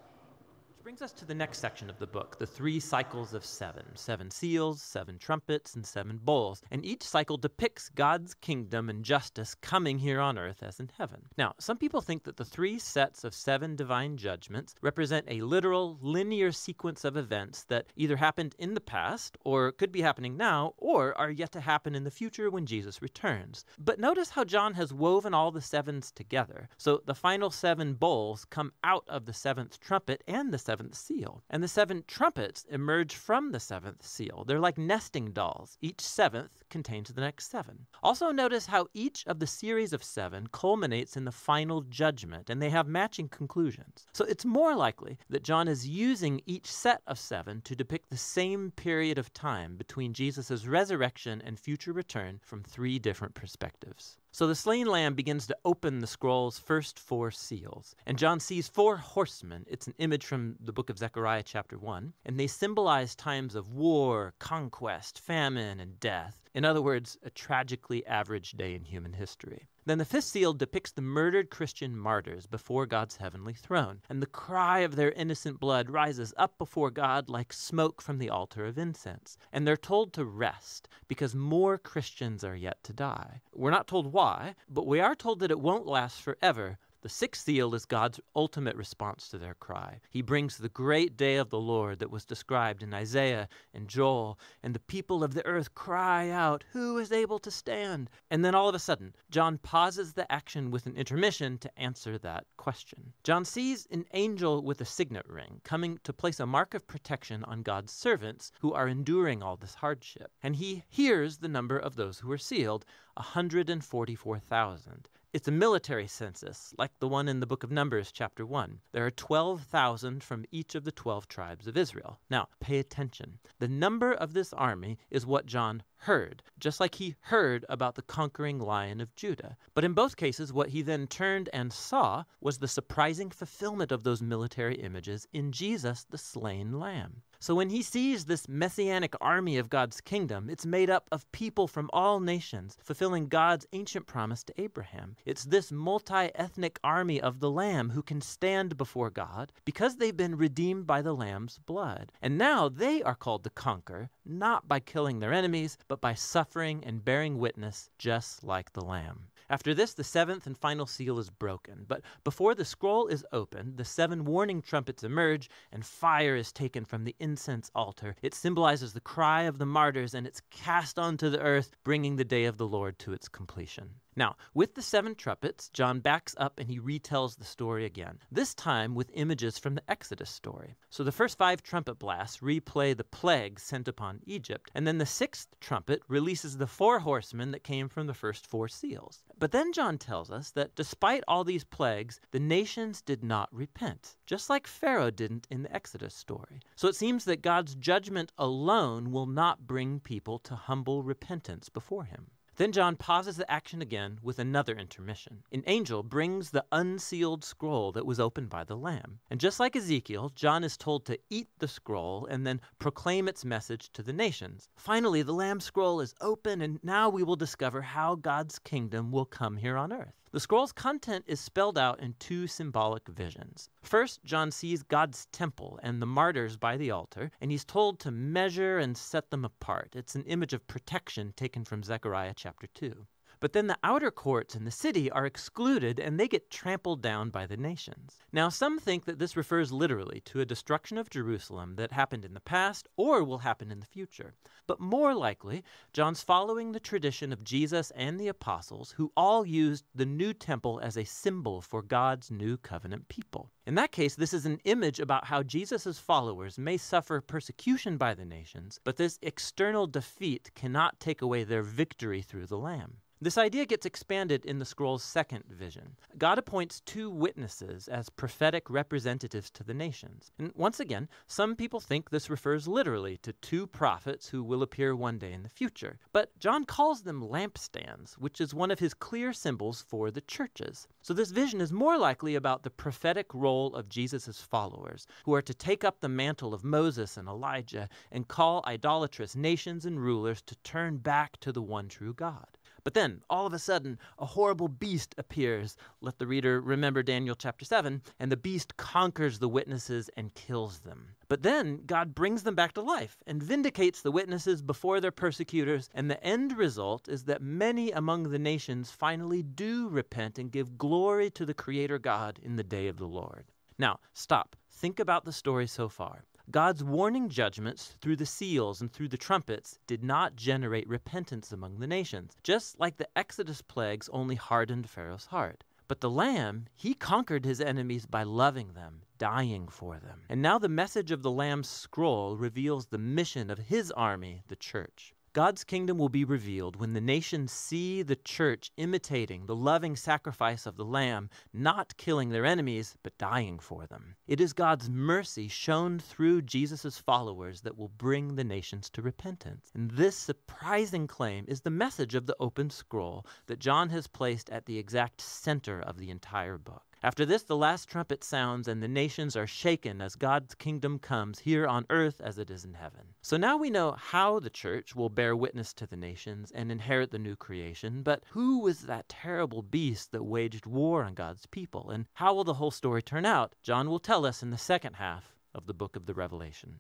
brings 0.92 1.02
us 1.02 1.14
to 1.14 1.24
the 1.24 1.34
next 1.34 1.60
section 1.60 1.90
of 1.90 1.98
the 2.00 2.06
book 2.06 2.38
the 2.38 2.46
three 2.46 2.78
cycles 2.78 3.34
of 3.34 3.46
seven 3.46 3.86
seven 3.96 4.30
seals, 4.30 4.82
seven 4.82 5.18
trumpets, 5.18 5.74
and 5.74 5.86
seven 5.86 6.20
bowls. 6.22 6.62
And 6.70 6.84
each 6.84 7.02
cycle 7.02 7.38
depicts 7.38 7.88
God's 7.96 8.34
kingdom 8.34 8.90
and 8.90 9.02
justice 9.02 9.56
coming 9.56 10.00
here 10.00 10.20
on 10.20 10.38
earth 10.38 10.62
as 10.62 10.82
in 10.82 10.92
heaven. 10.98 11.22
Now, 11.38 11.54
some 11.60 11.78
people 11.78 12.02
think 12.02 12.24
that 12.24 12.36
the 12.36 12.44
three 12.44 12.78
sets 12.78 13.24
of 13.24 13.34
seven 13.34 13.78
divine 13.78 14.18
judgments 14.18 14.76
represent 14.82 15.26
a 15.30 15.40
literal, 15.40 15.98
linear 16.02 16.52
sequence 16.52 17.06
of 17.06 17.16
events 17.16 17.64
that 17.70 17.86
either 17.96 18.18
happened 18.18 18.54
in 18.60 18.74
the 18.74 18.82
past, 18.82 19.38
or 19.46 19.72
could 19.72 19.94
be 19.94 20.02
happening 20.02 20.36
now, 20.36 20.74
or 20.78 21.18
are 21.18 21.32
yet 21.32 21.54
to 21.54 21.62
happen 21.62 21.96
in 21.96 22.04
the 22.04 22.12
future 22.12 22.50
when 22.50 22.66
Jesus 22.66 23.02
returns. 23.02 23.64
But 23.80 23.98
notice 23.98 24.32
how 24.32 24.44
John 24.44 24.74
has 24.74 24.94
woven 24.94 25.34
all 25.34 25.52
the 25.52 25.62
sevens 25.62 26.12
together. 26.12 26.68
So 26.76 27.02
the 27.06 27.16
final 27.16 27.50
seven 27.50 27.94
bowls 27.94 28.44
come 28.44 28.74
out 28.84 29.06
of 29.08 29.24
the 29.24 29.34
seventh 29.34 29.80
trumpet 29.80 30.22
and 30.28 30.54
the 30.54 30.58
seventh 30.58 30.81
seventh 30.82 30.96
seal. 30.96 31.44
And 31.48 31.62
the 31.62 31.68
seven 31.68 32.04
trumpets 32.08 32.66
emerge 32.72 33.14
from 33.14 33.52
the 33.52 33.60
seventh 33.60 34.04
seal. 34.04 34.44
They're 34.48 34.60
like 34.60 34.80
nesting 34.80 35.32
dolls. 35.32 35.78
Each 35.80 36.02
seventh 36.02 36.64
contains 36.72 37.10
the 37.10 37.22
next 37.22 37.52
seven. 37.52 37.86
Also, 38.02 38.32
notice 38.32 38.66
how 38.66 38.88
each 38.96 39.24
of 39.28 39.38
the 39.38 39.46
series 39.46 39.94
of 39.94 40.04
seven 40.04 40.48
culminates 40.52 41.16
in 41.16 41.26
the 41.26 41.32
final 41.32 41.82
judgment, 41.82 42.50
and 42.50 42.60
they 42.60 42.72
have 42.72 42.88
matching 42.88 43.30
conclusions. 43.30 44.08
So 44.12 44.26
it's 44.26 44.44
more 44.44 44.76
likely 44.76 45.20
that 45.30 45.44
John 45.44 45.68
is 45.68 45.88
using 45.88 46.42
each 46.48 46.66
set 46.66 47.04
of 47.06 47.20
seven 47.20 47.62
to 47.62 47.76
depict 47.76 48.10
the 48.10 48.18
same 48.18 48.72
period 48.72 49.20
of 49.20 49.32
time 49.34 49.78
between 49.78 50.14
Jesus' 50.14 50.66
resurrection 50.66 51.44
and 51.46 51.60
future 51.60 51.94
return 51.94 52.40
from 52.42 52.64
three 52.64 52.98
different 52.98 53.36
perspectives. 53.36 54.18
So 54.34 54.48
the 54.48 54.56
slain 54.56 54.88
lamb 54.88 55.14
begins 55.14 55.46
to 55.48 55.58
open 55.66 56.00
the 56.00 56.08
scroll's 56.08 56.58
first 56.58 56.98
four 56.98 57.32
seals, 57.32 57.98
and 58.06 58.18
John 58.18 58.40
sees 58.40 58.70
four 58.70 58.96
horsemen. 58.96 59.66
It's 59.68 59.88
an 59.88 59.94
image 59.98 60.26
from 60.26 60.56
the 60.62 60.72
book 60.72 60.90
of 60.90 60.98
Zechariah, 60.98 61.44
chapter 61.44 61.78
1, 61.78 62.14
and 62.24 62.40
they 62.40 62.48
symbolize 62.48 63.14
times 63.14 63.56
of 63.56 63.74
war, 63.74 64.34
conquest, 64.40 65.20
famine, 65.20 65.82
and 65.82 66.00
death. 66.00 66.38
In 66.54 66.64
other 66.64 66.82
words, 66.82 67.18
a 67.24 67.30
tragically 67.30 68.08
average 68.08 68.52
day 68.54 68.74
in 68.74 68.86
human 68.86 69.12
history. 69.12 69.68
Then 69.84 69.98
the 69.98 70.06
fifth 70.06 70.26
seal 70.26 70.54
depicts 70.54 70.92
the 70.92 71.02
murdered 71.02 71.50
Christian 71.50 71.98
martyrs 71.98 72.46
before 72.46 72.86
God's 72.86 73.18
heavenly 73.18 73.54
throne, 73.54 74.02
and 74.08 74.22
the 74.22 74.28
cry 74.28 74.80
of 74.80 74.96
their 74.96 75.12
innocent 75.14 75.60
blood 75.60 75.90
rises 75.90 76.36
up 76.38 76.58
before 76.60 76.92
God 76.92 77.30
like 77.30 77.52
smoke 77.52 78.00
from 78.00 78.20
the 78.20 78.30
altar 78.30 78.66
of 78.66 78.78
incense. 78.78 79.38
And 79.52 79.66
they're 79.66 79.76
told 79.76 80.14
to 80.14 80.26
rest 80.26 80.88
because 81.08 81.34
more 81.34 81.80
Christians 81.80 82.44
are 82.44 82.56
yet 82.56 82.84
to 82.84 82.94
die. 82.94 83.42
We're 83.54 83.72
not 83.72 83.88
told 83.88 84.14
why, 84.14 84.54
but 84.70 84.86
we 84.86 85.00
are 85.00 85.16
told 85.16 85.40
that 85.40 85.52
it 85.52 85.60
won't 85.60 85.88
last 85.88 86.22
forever 86.22 86.78
The 87.02 87.10
sixth 87.10 87.46
seal 87.46 87.74
is 87.74 87.86
God's 87.86 88.20
ultimate 88.36 88.76
response 88.76 89.28
to 89.30 89.40
their 89.40 89.56
cry. 89.56 90.02
He 90.12 90.22
brings 90.22 90.58
the 90.58 90.70
great 90.70 91.18
day 91.18 91.38
of 91.38 91.50
the 91.50 91.60
Lord 91.60 91.98
that 91.98 92.12
was 92.12 92.26
described 92.26 92.84
in 92.84 92.94
Isaiah 92.94 93.50
and 93.74 93.88
Joel, 93.88 94.38
and 94.62 94.76
the 94.76 94.80
people 94.80 95.24
of 95.24 95.34
the 95.34 95.44
earth 95.44 95.74
cry 95.74 96.30
out, 96.30 96.64
Who 96.74 97.00
is 97.00 97.12
able 97.12 97.40
to 97.40 97.50
stand? 97.50 98.12
And 98.30 98.46
then 98.46 98.54
all 98.54 98.70
of 98.70 98.76
a 98.76 98.80
sudden, 98.80 99.16
John 99.32 99.58
pauses 99.58 100.14
the 100.14 100.32
action 100.32 100.70
with 100.70 100.86
an 100.86 100.96
intermission 100.96 101.58
to 101.58 101.76
answer 101.76 102.20
that 102.20 102.46
question. 102.58 103.14
John 103.24 103.46
sees 103.46 103.88
an 103.90 104.06
angel 104.14 104.62
with 104.62 104.80
a 104.80 104.86
signet 104.86 105.28
ring 105.28 105.62
coming 105.64 105.98
to 106.04 106.14
place 106.14 106.40
a 106.40 106.46
mark 106.46 106.76
of 106.76 106.86
protection 106.86 107.44
on 107.46 107.64
God's 107.64 107.92
servants 107.92 108.52
who 108.60 108.74
are 108.74 108.88
enduring 108.88 109.42
all 109.42 109.58
this 109.58 109.74
hardship. 109.74 110.32
And 110.44 110.56
he 110.56 110.84
hears 110.88 111.40
the 111.40 111.48
number 111.48 111.80
of 111.80 111.96
those 111.96 112.20
who 112.20 112.32
are 112.32 112.38
sealed 112.38 112.86
144,000. 113.16 115.10
It's 115.34 115.48
a 115.48 115.52
military 115.52 116.08
census, 116.08 116.74
like 116.78 116.92
the 117.00 117.08
one 117.08 117.30
in 117.30 117.40
the 117.40 117.46
book 117.46 117.64
of 117.64 117.72
Numbers, 117.72 118.12
chapter 118.12 118.46
1. 118.46 118.82
There 118.92 119.06
are 119.06 119.12
12,000 119.12 120.22
from 120.22 120.44
each 120.52 120.76
of 120.76 120.84
the 120.84 120.92
12 120.92 121.30
tribes 121.30 121.68
of 121.68 121.78
Israel. 121.78 122.20
Now, 122.30 122.50
pay 122.60 122.80
attention. 122.80 123.40
The 123.58 123.70
number 123.70 124.12
of 124.12 124.34
this 124.34 124.52
army 124.52 124.98
is 125.10 125.26
what 125.26 125.46
John 125.46 125.84
heard, 126.00 126.44
just 126.60 126.82
like 126.82 126.96
he 126.96 127.16
heard 127.22 127.64
about 127.70 127.96
the 127.96 128.02
conquering 128.02 128.60
lion 128.60 129.00
of 129.00 129.16
Judah. 129.16 129.56
But 129.74 129.86
in 129.86 129.94
both 129.94 130.18
cases, 130.18 130.52
what 130.52 130.72
he 130.72 130.82
then 130.82 131.08
turned 131.08 131.48
and 131.54 131.72
saw 131.72 132.26
was 132.42 132.58
the 132.58 132.68
surprising 132.68 133.30
fulfillment 133.30 133.94
of 133.94 134.04
those 134.04 134.22
military 134.22 134.76
images 134.82 135.30
in 135.32 135.54
Jesus, 135.54 136.06
the 136.10 136.18
slain 136.18 136.78
lamb. 136.78 137.22
So 137.42 137.56
when 137.56 137.72
he 137.72 137.82
sees 137.82 138.26
this 138.26 138.48
messianic 138.48 139.16
army 139.20 139.58
of 139.58 139.68
God's 139.68 140.00
kingdom, 140.00 140.48
it's 140.48 140.64
made 140.64 140.92
up 140.92 141.08
of 141.12 141.30
people 141.32 141.68
from 141.68 141.90
all 141.92 142.20
nations, 142.20 142.78
fulfilling 142.84 143.30
God's 143.30 143.66
ancient 143.74 144.06
promise 144.06 144.44
to 144.44 144.62
Abraham. 144.62 145.16
It's 145.26 145.46
this 145.46 145.72
multi 145.72 146.30
ethnic 146.36 146.80
army 146.84 147.20
of 147.20 147.40
the 147.40 147.50
Lamb 147.50 147.90
who 147.90 148.04
can 148.04 148.22
stand 148.22 148.78
before 148.78 149.10
God 149.10 149.52
because 149.66 149.96
they've 149.96 150.16
been 150.16 150.38
redeemed 150.38 150.86
by 150.86 151.02
the 151.02 151.16
Lamb's 151.16 151.58
blood. 151.58 152.12
And 152.22 152.38
now 152.38 152.70
they 152.70 153.02
are 153.02 153.16
called 153.16 153.44
to 153.46 153.50
conquer, 153.50 154.12
not 154.24 154.68
by 154.68 154.80
killing 154.80 155.18
their 155.18 155.34
enemies, 155.34 155.80
but 155.88 156.00
by 156.00 156.14
suffering 156.14 156.84
and 156.84 157.04
bearing 157.04 157.40
witness, 157.40 157.90
just 157.98 158.44
like 158.44 158.74
the 158.74 158.86
Lamb. 158.86 159.31
After 159.52 159.74
this, 159.74 159.94
the 159.94 160.06
seventh 160.06 160.48
and 160.48 160.58
final 160.58 160.86
seal 160.86 161.20
is 161.20 161.30
broken. 161.30 161.84
But 161.86 162.04
before 162.24 162.56
the 162.56 162.64
scroll 162.64 163.08
is 163.08 163.26
opened, 163.34 163.76
the 163.76 163.84
seven 163.84 164.24
warning 164.24 164.62
trumpets 164.62 165.04
emerge, 165.04 165.50
and 165.74 165.86
fire 165.86 166.38
is 166.38 166.54
taken 166.54 166.86
from 166.86 167.04
the 167.04 167.18
incense 167.20 167.70
altar. 167.76 168.16
It 168.22 168.34
symbolizes 168.34 168.94
the 168.94 169.02
cry 169.02 169.42
of 169.42 169.58
the 169.58 169.66
martyrs, 169.66 170.14
and 170.14 170.26
it's 170.26 170.42
cast 170.52 170.98
onto 170.98 171.30
the 171.30 171.42
earth, 171.42 171.76
bringing 171.84 172.16
the 172.16 172.24
day 172.24 172.46
of 172.46 172.58
the 172.58 172.66
Lord 172.66 172.98
to 173.00 173.12
its 173.12 173.28
completion. 173.28 173.96
Now, 174.16 174.36
with 174.54 174.76
the 174.76 174.82
seven 174.82 175.16
trumpets, 175.16 175.70
John 175.70 176.02
backs 176.02 176.36
up 176.38 176.60
and 176.60 176.70
he 176.70 176.80
retells 176.80 177.38
the 177.38 177.46
story 177.46 177.86
again, 177.86 178.20
this 178.30 178.54
time 178.54 178.94
with 178.94 179.10
images 179.14 179.58
from 179.58 179.76
the 179.76 179.90
Exodus 179.90 180.30
story. 180.30 180.76
So 180.90 181.06
the 181.06 181.14
first 181.14 181.38
five 181.38 181.64
trumpet 181.64 181.98
blasts 181.98 182.40
replay 182.40 182.96
the 182.96 183.06
plagues 183.06 183.64
sent 183.64 183.88
upon 183.88 184.20
Egypt, 184.26 184.70
and 184.76 184.86
then 184.86 184.98
the 184.98 185.06
sixth 185.06 185.48
trumpet 185.62 186.02
releases 186.10 186.58
the 186.58 186.68
four 186.68 187.00
horsemen 187.00 187.52
that 187.52 187.64
came 187.64 187.88
from 187.88 188.06
the 188.08 188.14
first 188.14 188.46
four 188.46 188.68
seals. 188.68 189.24
But 189.40 189.54
then 189.54 189.72
John 189.72 189.98
tells 189.98 190.30
us 190.30 190.52
that 190.52 190.76
despite 190.76 191.24
all 191.26 191.46
these 191.46 191.64
plagues, 191.64 192.20
the 192.32 192.40
nations 192.40 193.02
did 193.02 193.24
not 193.24 193.48
repent, 193.54 194.18
just 194.26 194.50
like 194.50 194.68
Pharaoh 194.68 195.12
didn't 195.12 195.48
in 195.50 195.64
the 195.64 195.74
Exodus 195.74 196.14
story. 196.14 196.60
So 196.76 196.90
it 196.90 196.96
seems 196.96 197.24
that 197.26 197.42
God's 197.42 197.76
judgment 197.76 198.34
alone 198.38 199.12
will 199.12 199.26
not 199.26 199.66
bring 199.66 200.02
people 200.02 200.38
to 200.40 200.56
humble 200.56 201.02
repentance 201.02 201.70
before 201.70 202.04
him. 202.04 202.28
Then 202.58 202.72
John 202.74 202.96
pauses 202.98 203.38
the 203.38 203.50
action 203.50 203.82
again 203.82 204.20
with 204.22 204.38
another 204.38 204.76
intermission. 204.76 205.44
An 205.52 205.64
angel 205.68 206.04
brings 206.04 206.52
the 206.52 206.66
unsealed 206.72 207.44
scroll 207.44 207.92
that 207.94 208.06
was 208.06 208.20
opened 208.20 208.50
by 208.50 208.64
the 208.66 208.76
Lamb. 208.76 209.20
And 209.30 209.40
just 209.40 209.60
like 209.60 209.76
Ezekiel, 209.76 210.32
John 210.36 210.64
is 210.64 210.76
told 210.78 211.06
to 211.06 211.20
eat 211.30 211.48
the 211.60 211.68
scroll 211.68 212.26
and 212.26 212.46
then 212.46 212.62
proclaim 212.78 213.28
its 213.28 213.46
message 213.46 213.92
to 213.94 214.04
the 214.04 214.14
nations. 214.14 214.70
Finally, 214.76 215.22
the 215.22 215.34
Lamb 215.34 215.60
scroll 215.60 216.02
is 216.02 216.14
open, 216.20 216.62
and 216.62 216.80
now 216.84 217.10
we 217.10 217.24
will 217.24 217.36
discover 217.36 217.82
how 217.82 218.16
God's 218.16 218.60
kingdom 218.60 219.12
will 219.12 219.26
come 219.26 219.58
here 219.58 219.78
on 219.78 219.94
earth. 219.94 220.21
The 220.34 220.40
scroll's 220.40 220.72
content 220.72 221.26
is 221.28 221.42
spelled 221.42 221.78
out 221.78 222.00
in 222.00 222.16
two 222.18 222.48
symbolic 222.48 223.06
visions. 223.10 223.70
First, 223.84 224.24
John 224.24 224.50
sees 224.50 224.82
God's 224.82 225.26
temple 225.34 225.78
and 225.84 226.02
the 226.02 226.06
martyrs 226.06 226.56
by 226.56 226.78
the 226.78 226.90
altar, 226.90 227.32
and 227.42 227.52
he's 227.52 227.66
told 227.66 228.00
to 228.00 228.12
measure 228.12 228.78
and 228.78 228.98
set 228.98 229.30
them 229.30 229.44
apart. 229.44 229.90
It's 229.94 230.16
an 230.16 230.24
image 230.24 230.54
of 230.54 230.68
protection 230.68 231.34
taken 231.36 231.66
from 231.66 231.84
Zechariah 231.84 232.34
chapter 232.34 232.68
2. 232.68 233.06
But 233.42 233.54
then 233.54 233.66
the 233.66 233.78
outer 233.84 234.12
courts 234.12 234.56
in 234.56 234.66
the 234.66 234.72
city 234.72 235.10
are 235.10 235.26
excluded 235.26 236.00
and 236.00 236.20
they 236.20 236.28
get 236.28 236.52
trampled 236.52 237.02
down 237.02 237.32
by 237.32 237.48
the 237.48 237.58
nations. 237.58 238.20
Now, 238.32 238.50
some 238.50 238.78
think 238.78 239.06
that 239.06 239.18
this 239.18 239.36
refers 239.36 239.72
literally 239.72 240.22
to 240.26 240.42
a 240.42 240.46
destruction 240.46 240.96
of 241.00 241.10
Jerusalem 241.10 241.76
that 241.78 241.92
happened 241.92 242.24
in 242.24 242.36
the 242.36 242.40
past 242.40 242.88
or 242.98 243.24
will 243.24 243.40
happen 243.40 243.72
in 243.72 243.80
the 243.80 243.88
future. 243.88 244.36
But 244.68 244.80
more 244.80 245.16
likely, 245.16 245.64
John's 245.92 246.22
following 246.22 246.72
the 246.72 246.80
tradition 246.80 247.34
of 247.34 247.44
Jesus 247.44 247.92
and 247.96 248.20
the 248.20 248.28
apostles, 248.28 248.92
who 248.92 249.12
all 249.18 249.44
used 249.44 249.86
the 249.96 250.06
new 250.06 250.34
temple 250.34 250.80
as 250.84 250.96
a 250.96 251.04
symbol 251.04 251.62
for 251.62 251.82
God's 251.82 252.30
new 252.30 252.58
covenant 252.58 253.08
people. 253.08 253.50
In 253.66 253.74
that 253.74 253.92
case, 253.92 254.14
this 254.14 254.36
is 254.36 254.46
an 254.46 254.60
image 254.66 255.00
about 255.00 255.26
how 255.26 255.42
Jesus' 255.42 255.98
followers 255.98 256.60
may 256.60 256.78
suffer 256.78 257.20
persecution 257.22 257.98
by 257.98 258.14
the 258.14 258.24
nations, 258.24 258.80
but 258.84 258.98
this 258.98 259.18
external 259.24 259.88
defeat 259.88 260.52
cannot 260.54 261.00
take 261.00 261.24
away 261.24 261.44
their 261.44 261.64
victory 261.64 262.22
through 262.22 262.46
the 262.46 262.58
Lamb. 262.60 262.98
This 263.24 263.38
idea 263.38 263.68
gets 263.68 263.86
expanded 263.86 264.48
in 264.48 264.58
the 264.58 264.66
scroll's 264.66 265.04
second 265.04 265.44
vision. 265.48 265.96
God 266.18 266.40
appoints 266.40 266.82
two 266.82 267.08
witnesses 267.12 267.88
as 267.88 268.10
prophetic 268.10 268.68
representatives 268.68 269.52
to 269.52 269.64
the 269.64 269.76
nations. 269.76 270.32
And 270.40 270.52
once 270.56 270.80
again, 270.80 271.08
some 271.28 271.56
people 271.56 271.80
think 271.80 272.10
this 272.10 272.32
refers 272.32 272.68
literally 272.68 273.18
to 273.18 273.34
two 273.34 273.68
prophets 273.68 274.30
who 274.30 274.44
will 274.44 274.64
appear 274.64 274.96
one 274.96 275.20
day 275.20 275.34
in 275.34 275.44
the 275.44 275.50
future. 275.50 276.00
But 276.12 276.40
John 276.40 276.66
calls 276.66 277.04
them 277.04 277.22
lampstands, 277.22 278.14
which 278.14 278.42
is 278.42 278.56
one 278.56 278.72
of 278.72 278.80
his 278.80 278.96
clear 278.96 279.34
symbols 279.34 279.86
for 279.88 280.10
the 280.10 280.22
churches. 280.22 280.88
So 281.04 281.14
this 281.14 281.30
vision 281.30 281.62
is 281.62 281.72
more 281.72 282.00
likely 282.00 282.34
about 282.34 282.64
the 282.64 282.72
prophetic 282.72 283.28
role 283.36 283.76
of 283.76 283.88
Jesus' 283.88 284.42
followers, 284.42 285.06
who 285.26 285.36
are 285.36 285.44
to 285.44 285.54
take 285.54 285.84
up 285.84 286.00
the 286.00 286.10
mantle 286.10 286.56
of 286.56 286.64
Moses 286.64 287.18
and 287.18 287.28
Elijah 287.28 287.88
and 288.12 288.28
call 288.28 288.64
idolatrous 288.66 289.36
nations 289.36 289.86
and 289.86 290.00
rulers 290.02 290.42
to 290.42 290.56
turn 290.64 290.98
back 290.98 291.40
to 291.42 291.52
the 291.52 291.62
one 291.62 291.88
true 291.88 292.16
God. 292.16 292.48
But 292.84 292.96
then, 292.96 293.22
all 293.30 293.46
of 293.46 293.54
a 293.54 293.60
sudden, 293.60 294.00
a 294.18 294.26
horrible 294.26 294.68
beast 294.68 295.14
appears. 295.18 295.78
Let 296.02 296.18
the 296.18 296.26
reader 296.26 296.60
remember 296.60 297.04
Daniel 297.04 297.36
chapter 297.36 297.64
7, 297.64 298.02
and 298.20 298.32
the 298.32 298.38
beast 298.38 298.76
conquers 298.78 299.38
the 299.38 299.50
witnesses 299.50 300.10
and 300.18 300.34
kills 300.34 300.80
them. 300.80 301.16
But 301.28 301.44
then 301.44 301.84
God 301.86 302.16
brings 302.16 302.44
them 302.44 302.56
back 302.56 302.74
to 302.74 302.82
life 302.82 303.22
and 303.28 303.42
vindicates 303.42 304.02
the 304.02 304.12
witnesses 304.12 304.62
before 304.62 305.00
their 305.00 305.12
persecutors, 305.12 305.90
and 305.94 306.10
the 306.10 306.24
end 306.24 306.58
result 306.58 307.08
is 307.08 307.26
that 307.26 307.42
many 307.42 307.92
among 307.92 308.24
the 308.24 308.40
nations 308.40 308.92
finally 308.92 309.44
do 309.44 309.88
repent 309.88 310.40
and 310.40 310.52
give 310.52 310.78
glory 310.78 311.30
to 311.32 311.46
the 311.46 311.54
Creator 311.54 312.00
God 312.00 312.40
in 312.42 312.56
the 312.56 312.64
day 312.64 312.88
of 312.88 312.98
the 312.98 313.08
Lord. 313.08 313.46
Now, 313.78 314.00
stop. 314.14 314.56
Think 314.70 315.00
about 315.00 315.26
the 315.26 315.32
story 315.32 315.68
so 315.68 315.88
far. 315.88 316.24
God's 316.52 316.84
warning 316.84 317.30
judgments 317.30 317.96
through 318.02 318.18
the 318.18 318.26
seals 318.26 318.82
and 318.82 318.92
through 318.92 319.08
the 319.08 319.18
trumpets 319.18 319.80
did 319.88 320.04
not 320.04 320.36
generate 320.36 320.86
repentance 320.90 321.54
among 321.54 321.80
the 321.80 321.88
nations, 321.88 322.36
just 322.44 322.78
like 322.78 322.98
the 322.98 323.08
Exodus 323.18 323.62
plagues 323.62 324.10
only 324.12 324.36
hardened 324.36 324.90
Pharaoh's 324.90 325.28
heart. 325.28 325.64
But 325.88 326.02
the 326.02 326.10
Lamb, 326.10 326.68
he 326.76 326.94
conquered 326.94 327.46
his 327.46 327.62
enemies 327.62 328.06
by 328.06 328.24
loving 328.24 328.74
them, 328.74 329.04
dying 329.18 329.70
for 329.70 329.98
them. 329.98 330.24
And 330.28 330.42
now 330.42 330.60
the 330.60 330.68
message 330.68 331.12
of 331.12 331.22
the 331.22 331.32
Lamb's 331.32 331.70
scroll 331.70 332.36
reveals 332.36 332.88
the 332.88 332.98
mission 332.98 333.50
of 333.50 333.58
his 333.58 333.90
army, 333.92 334.44
the 334.50 334.58
church. 334.58 335.14
God's 335.34 335.64
kingdom 335.64 335.98
will 335.98 336.10
be 336.10 336.26
revealed 336.26 336.76
when 336.76 336.92
the 336.92 337.00
nations 337.00 337.54
see 337.54 338.02
the 338.02 338.18
church 338.18 338.70
imitating 338.76 339.46
the 339.46 339.56
loving 339.56 339.96
sacrifice 339.96 340.66
of 340.66 340.76
the 340.76 340.84
Lamb, 340.84 341.30
not 341.54 341.96
killing 341.96 342.32
their 342.32 342.46
enemies, 342.46 342.98
but 343.02 343.18
dying 343.18 343.58
for 343.58 343.88
them. 343.88 344.18
It 344.28 344.42
is 344.42 344.52
God's 344.52 344.90
mercy 344.90 345.48
shown 345.48 346.00
through 346.00 346.42
Jesus' 346.42 346.98
followers 346.98 347.62
that 347.62 347.78
will 347.78 347.88
bring 347.88 348.36
the 348.36 348.44
nations 348.44 348.90
to 348.90 349.02
repentance. 349.02 349.72
And 349.74 349.92
this 349.92 350.18
surprising 350.18 351.08
claim 351.08 351.46
is 351.48 351.62
the 351.62 351.70
message 351.70 352.14
of 352.14 352.26
the 352.26 352.36
open 352.42 352.70
scroll 352.70 353.26
that 353.46 353.60
John 353.60 353.88
has 353.88 354.08
placed 354.08 354.50
at 354.50 354.66
the 354.66 354.78
exact 354.78 355.22
center 355.22 355.80
of 355.80 355.98
the 355.98 356.10
entire 356.10 356.58
book. 356.58 356.91
After 357.04 357.26
this, 357.26 357.42
the 357.42 357.58
last 357.58 357.90
trumpet 357.90 358.24
sounds, 358.24 358.68
and 358.68 358.84
the 358.84 358.88
nations 358.88 359.36
are 359.36 359.48
shaken 359.48 360.02
as 360.02 360.16
God's 360.16 360.54
kingdom 360.54 361.00
comes 361.00 361.40
here 361.40 361.66
on 361.66 361.88
earth 361.90 362.22
as 362.22 362.38
it 362.38 362.52
is 362.52 362.64
in 362.64 362.76
heaven. 362.76 363.02
So 363.24 363.38
now 363.38 363.58
we 363.58 363.72
know 363.72 363.94
how 363.94 364.40
the 364.40 364.52
church 364.52 364.96
will 364.96 365.10
bear 365.10 365.36
witness 365.36 365.74
to 365.74 365.88
the 365.88 365.96
nations 365.96 366.52
and 366.52 366.72
inherit 366.72 367.10
the 367.10 367.18
new 367.18 367.36
creation, 367.36 368.04
but 368.04 368.24
who 368.30 368.60
was 368.60 368.82
that 368.82 369.10
terrible 369.10 369.64
beast 369.64 370.12
that 370.12 370.24
waged 370.24 370.68
war 370.68 371.04
on 371.04 371.16
God's 371.16 371.48
people? 371.48 371.90
And 371.90 372.06
how 372.14 372.36
will 372.36 372.44
the 372.44 372.54
whole 372.54 372.70
story 372.70 373.02
turn 373.02 373.26
out? 373.26 373.56
John 373.64 373.90
will 373.90 374.00
tell 374.00 374.24
us 374.24 374.44
in 374.44 374.52
the 374.52 374.58
second 374.60 374.94
half 374.94 375.34
of 375.56 375.66
the 375.66 375.74
book 375.74 375.96
of 375.96 376.06
the 376.06 376.14
Revelation. 376.14 376.80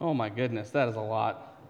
Oh 0.00 0.12
my 0.12 0.28
goodness, 0.28 0.70
that 0.70 0.88
is 0.88 0.96
a 0.96 1.00
lot. 1.00 1.62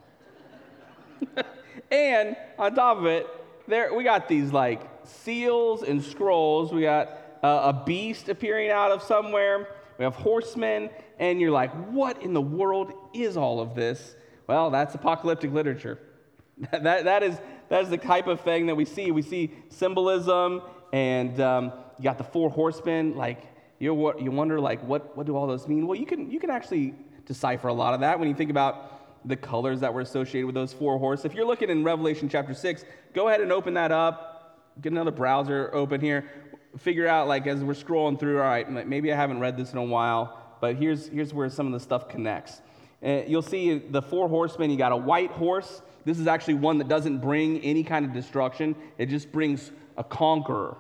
and 1.91 2.37
on 2.59 2.75
top 2.75 2.97
of 2.97 3.05
it, 3.05 3.27
there 3.71 3.95
we 3.95 4.05
got 4.05 4.29
these 4.29 4.53
like 4.53 4.83
seals 5.05 5.83
and 5.83 6.03
scrolls. 6.03 6.73
We 6.73 6.83
got 6.83 7.09
uh, 7.43 7.73
a 7.73 7.85
beast 7.85 8.29
appearing 8.29 8.71
out 8.71 8.91
of 8.91 9.03
somewhere. 9.03 9.69
We 9.99 10.05
have 10.05 10.15
horsemen. 10.15 10.91
And 11.19 11.41
you're 11.41 11.51
like, 11.51 11.71
what 11.89 12.23
in 12.23 12.33
the 12.33 12.41
world 12.41 12.93
is 13.13 13.37
all 13.37 13.61
of 13.61 13.75
this? 13.75 14.17
Well, 14.47 14.71
that's 14.71 14.95
apocalyptic 14.95 15.53
literature. 15.53 15.99
that, 16.71 17.05
that, 17.05 17.23
is, 17.23 17.39
that 17.69 17.83
is 17.83 17.91
the 17.91 17.99
type 17.99 18.27
of 18.27 18.41
thing 18.41 18.67
that 18.67 18.75
we 18.75 18.85
see. 18.85 19.11
We 19.11 19.23
see 19.23 19.53
symbolism, 19.69 20.63
and 20.93 21.39
um, 21.41 21.73
you 21.99 22.05
got 22.05 22.19
the 22.19 22.25
four 22.25 22.51
horsemen. 22.51 23.17
Like, 23.17 23.43
you 23.79 24.15
you 24.19 24.31
wonder, 24.31 24.61
like, 24.61 24.83
what, 24.83 25.17
what 25.17 25.27
do 25.27 25.37
all 25.37 25.47
those 25.47 25.69
mean? 25.69 25.87
Well, 25.87 25.99
you 25.99 26.07
can, 26.07 26.31
you 26.31 26.41
can 26.41 26.51
actually 26.51 26.95
decipher 27.27 27.69
a 27.69 27.73
lot 27.73 27.95
of 27.95 28.01
that 28.01 28.19
when 28.19 28.29
you 28.29 28.35
think 28.35 28.51
about 28.51 29.00
the 29.25 29.37
colors 29.37 29.81
that 29.81 29.93
were 29.93 30.01
associated 30.01 30.47
with 30.47 30.55
those 30.55 30.73
four 30.73 30.99
horses. 30.99 31.25
If 31.25 31.35
you're 31.35 31.47
looking 31.47 31.71
in 31.71 31.85
Revelation 31.85 32.29
chapter 32.29 32.55
6, 32.55 32.85
go 33.15 33.29
ahead 33.29 33.41
and 33.41 33.53
open 33.53 33.75
that 33.75 33.93
up. 33.93 34.59
Get 34.81 34.93
another 34.93 35.11
browser 35.11 35.71
open 35.75 36.01
here. 36.01 36.31
Figure 36.79 37.07
out, 37.07 37.29
like, 37.29 37.47
as 37.47 37.63
we're 37.63 37.75
scrolling 37.75 38.19
through, 38.19 38.41
all 38.41 38.49
right, 38.49 38.87
maybe 38.87 39.13
I 39.13 39.17
haven't 39.17 39.41
read 39.41 39.57
this 39.57 39.73
in 39.73 39.79
a 39.79 39.85
while, 39.85 40.39
but 40.61 40.77
here's, 40.77 41.09
here's 41.09 41.35
where 41.35 41.51
some 41.51 41.67
of 41.67 41.73
the 41.73 41.81
stuff 41.81 42.09
connects. 42.09 42.63
Uh, 43.05 43.23
you'll 43.27 43.43
see 43.43 43.79
the 43.79 44.03
four 44.03 44.29
horsemen. 44.29 44.71
You 44.71 44.77
got 44.77 44.93
a 44.93 44.97
white 44.97 45.31
horse. 45.31 45.83
This 46.05 46.19
is 46.19 46.27
actually 46.27 46.55
one 46.55 46.79
that 46.79 46.89
doesn't 46.89 47.19
bring 47.19 47.61
any 47.61 47.83
kind 47.83 48.05
of 48.05 48.13
destruction, 48.13 48.75
it 48.99 49.07
just 49.07 49.31
brings 49.33 49.71
a 49.97 50.05
conqueror. 50.05 50.77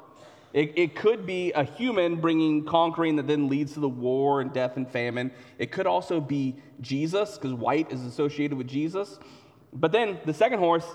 It, 0.53 0.73
it, 0.77 0.97
could 0.97 1.27
be 1.27 1.53
a 1.53 1.63
human 1.63 2.17
bringing 2.17 2.65
conquering 2.65 3.17
that 3.17 3.29
then 3.29 3.49
leads 3.49 3.75
to 3.75 3.81
the 3.81 3.89
war 3.89 4.41
and 4.41 4.53
death 4.53 4.77
and 4.77 4.91
famine. 4.91 5.31
It 5.59 5.71
could 5.71 5.87
also 5.87 6.21
be 6.21 6.57
Jesus, 6.81 7.37
because 7.37 7.53
white 7.53 7.93
is 7.93 8.05
associated 8.05 8.59
with 8.59 8.67
Jesus. 8.67 9.21
But 9.73 9.93
then 9.93 10.19
the 10.25 10.35
second 10.35 10.59
horse, 10.59 10.87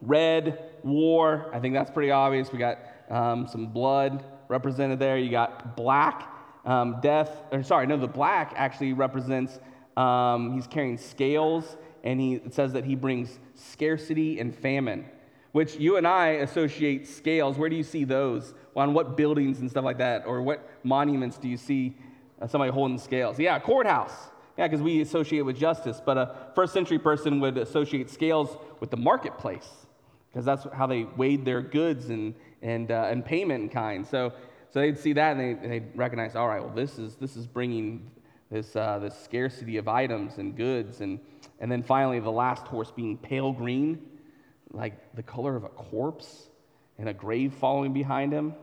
red, 0.00 0.70
war. 0.84 1.50
I 1.52 1.58
think 1.58 1.74
that's 1.74 1.90
pretty 1.90 2.12
obvious. 2.12 2.52
We 2.52 2.58
got 2.60 2.78
um, 3.10 3.48
some 3.48 3.66
blood 3.66 4.24
represented 4.46 5.00
there. 5.00 5.18
You 5.18 5.30
got 5.30 5.76
black, 5.76 6.28
um, 6.64 7.00
death. 7.00 7.42
Or 7.50 7.64
sorry, 7.64 7.88
no, 7.88 7.96
the 7.96 8.06
black 8.06 8.52
actually 8.54 8.92
represents 8.92 9.58
um, 9.96 10.54
he's 10.54 10.68
carrying 10.68 10.98
scales, 10.98 11.76
and 12.04 12.20
he, 12.20 12.34
it 12.34 12.54
says 12.54 12.72
that 12.74 12.84
he 12.84 12.94
brings 12.94 13.40
scarcity 13.54 14.38
and 14.38 14.54
famine 14.54 15.04
which 15.52 15.76
you 15.76 15.96
and 15.96 16.06
I 16.06 16.28
associate 16.28 17.06
scales. 17.06 17.58
Where 17.58 17.68
do 17.68 17.76
you 17.76 17.82
see 17.82 18.04
those? 18.04 18.54
On 18.74 18.94
what 18.94 19.16
buildings 19.16 19.60
and 19.60 19.70
stuff 19.70 19.84
like 19.84 19.98
that? 19.98 20.24
Or 20.26 20.42
what 20.42 20.68
monuments 20.82 21.36
do 21.38 21.48
you 21.48 21.56
see 21.58 21.94
uh, 22.40 22.46
somebody 22.46 22.72
holding 22.72 22.98
scales? 22.98 23.38
Yeah, 23.38 23.58
courthouse. 23.58 24.30
Yeah, 24.58 24.66
because 24.66 24.82
we 24.82 25.00
associate 25.00 25.42
with 25.42 25.56
justice. 25.56 26.00
But 26.04 26.18
a 26.18 26.34
first 26.54 26.72
century 26.72 26.98
person 26.98 27.40
would 27.40 27.58
associate 27.58 28.10
scales 28.10 28.56
with 28.80 28.90
the 28.90 28.96
marketplace 28.96 29.68
because 30.30 30.46
that's 30.46 30.66
how 30.74 30.86
they 30.86 31.04
weighed 31.16 31.44
their 31.44 31.60
goods 31.60 32.08
and, 32.08 32.34
and, 32.62 32.90
uh, 32.90 33.08
and 33.10 33.24
payment 33.24 33.64
in 33.64 33.68
kind. 33.68 34.06
So, 34.06 34.32
so 34.70 34.80
they'd 34.80 34.98
see 34.98 35.12
that 35.12 35.36
and 35.36 35.62
they, 35.62 35.68
they'd 35.68 35.88
recognize, 35.94 36.34
all 36.34 36.48
right, 36.48 36.62
well, 36.62 36.74
this 36.74 36.98
is, 36.98 37.16
this 37.16 37.36
is 37.36 37.46
bringing 37.46 38.10
this, 38.50 38.74
uh, 38.74 38.98
this 38.98 39.18
scarcity 39.22 39.76
of 39.76 39.88
items 39.88 40.38
and 40.38 40.56
goods. 40.56 41.02
And, 41.02 41.20
and 41.60 41.70
then 41.70 41.82
finally, 41.82 42.18
the 42.20 42.30
last 42.30 42.66
horse 42.66 42.90
being 42.90 43.18
pale 43.18 43.52
green 43.52 44.00
like 44.72 45.14
the 45.14 45.22
color 45.22 45.56
of 45.56 45.64
a 45.64 45.68
corpse 45.68 46.48
and 46.98 47.08
a 47.08 47.12
grave 47.12 47.54
following 47.54 47.92
behind 47.92 48.32
him. 48.32 48.54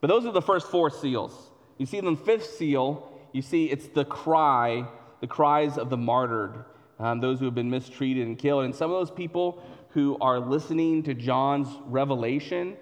But 0.00 0.08
those 0.08 0.26
are 0.26 0.32
the 0.32 0.42
first 0.42 0.68
four 0.68 0.90
seals. 0.90 1.50
You 1.78 1.86
see, 1.86 2.00
the 2.00 2.16
fifth 2.16 2.56
seal, 2.56 3.12
you 3.32 3.42
see 3.42 3.66
it's 3.66 3.88
the 3.88 4.04
cry, 4.04 4.86
the 5.20 5.26
cries 5.26 5.78
of 5.78 5.90
the 5.90 5.96
martyred, 5.96 6.64
um, 6.98 7.20
those 7.20 7.38
who 7.38 7.44
have 7.46 7.54
been 7.54 7.70
mistreated 7.70 8.26
and 8.26 8.38
killed. 8.38 8.64
And 8.64 8.74
some 8.74 8.90
of 8.90 8.98
those 8.98 9.10
people 9.10 9.62
who 9.90 10.16
are 10.20 10.38
listening 10.38 11.02
to 11.04 11.14
John's 11.14 11.68
revelation, 11.86 12.76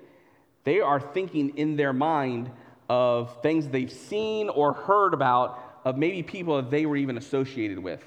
they 0.65 0.81
are 0.81 1.01
thinking 1.01 1.57
in 1.57 1.77
their 1.77 1.93
mind 1.93 2.51
of 2.89 3.41
things 3.43 3.69
they've 3.69 3.93
seen 3.93 4.49
or 4.49 4.73
heard 4.73 5.15
about 5.15 5.81
of 5.85 5.97
maybe 5.97 6.23
people 6.23 6.57
that 6.57 6.71
they 6.71 6.87
were 6.87 6.97
even 6.97 7.17
associated 7.19 7.79
with 7.79 8.03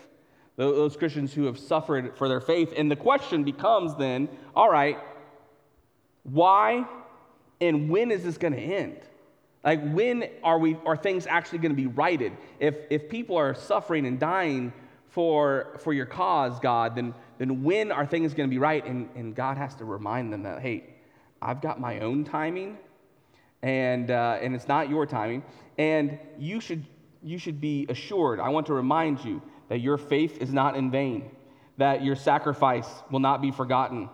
those 0.57 0.95
Christians 0.95 1.33
who 1.33 1.45
have 1.45 1.57
suffered 1.57 2.17
for 2.17 2.27
their 2.27 2.41
faith. 2.41 2.73
And 2.75 2.91
the 2.91 2.95
question 2.95 3.43
becomes 3.43 3.95
then 3.95 4.29
all 4.55 4.69
right, 4.69 4.97
why 6.23 6.85
and 7.59 7.89
when 7.89 8.11
is 8.11 8.23
this 8.23 8.37
going 8.37 8.53
to 8.53 8.59
end? 8.59 8.97
Like, 9.63 9.79
when 9.91 10.27
are, 10.43 10.57
we, 10.57 10.75
are 10.85 10.97
things 10.97 11.27
actually 11.27 11.59
going 11.59 11.71
to 11.71 11.75
be 11.75 11.87
righted? 11.87 12.35
If, 12.59 12.75
if 12.89 13.09
people 13.09 13.37
are 13.37 13.53
suffering 13.53 14.07
and 14.07 14.19
dying 14.19 14.73
for, 15.09 15.77
for 15.79 15.93
your 15.93 16.07
cause, 16.07 16.59
God, 16.59 16.95
then, 16.95 17.13
then 17.37 17.63
when 17.63 17.91
are 17.91 18.05
things 18.05 18.33
going 18.33 18.49
to 18.49 18.51
be 18.51 18.57
right? 18.57 18.83
And, 18.83 19.09
and 19.15 19.35
God 19.35 19.57
has 19.57 19.75
to 19.75 19.85
remind 19.85 20.33
them 20.33 20.43
that, 20.43 20.61
hey, 20.61 20.95
I've 21.41 21.61
got 21.61 21.79
my 21.79 21.99
own 21.99 22.23
timing, 22.23 22.77
and, 23.61 24.09
uh, 24.09 24.39
and 24.41 24.55
it's 24.55 24.67
not 24.67 24.89
your 24.89 25.05
timing. 25.05 25.43
And 25.77 26.17
you 26.39 26.59
should, 26.59 26.85
you 27.21 27.37
should 27.37 27.61
be 27.61 27.85
assured, 27.89 28.39
I 28.39 28.49
want 28.49 28.65
to 28.67 28.73
remind 28.73 29.23
you 29.23 29.43
that 29.71 29.79
your 29.79 29.97
faith 29.97 30.39
is 30.41 30.51
not 30.51 30.75
in 30.75 30.91
vain, 30.91 31.31
that 31.77 32.03
your 32.03 32.17
sacrifice 32.17 32.89
will 33.09 33.21
not 33.21 33.41
be 33.41 33.51
forgotten, 33.51 34.09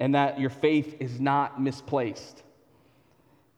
and 0.00 0.14
that 0.14 0.40
your 0.40 0.48
faith 0.48 0.96
is 0.98 1.20
not 1.20 1.60
misplaced. 1.60 2.42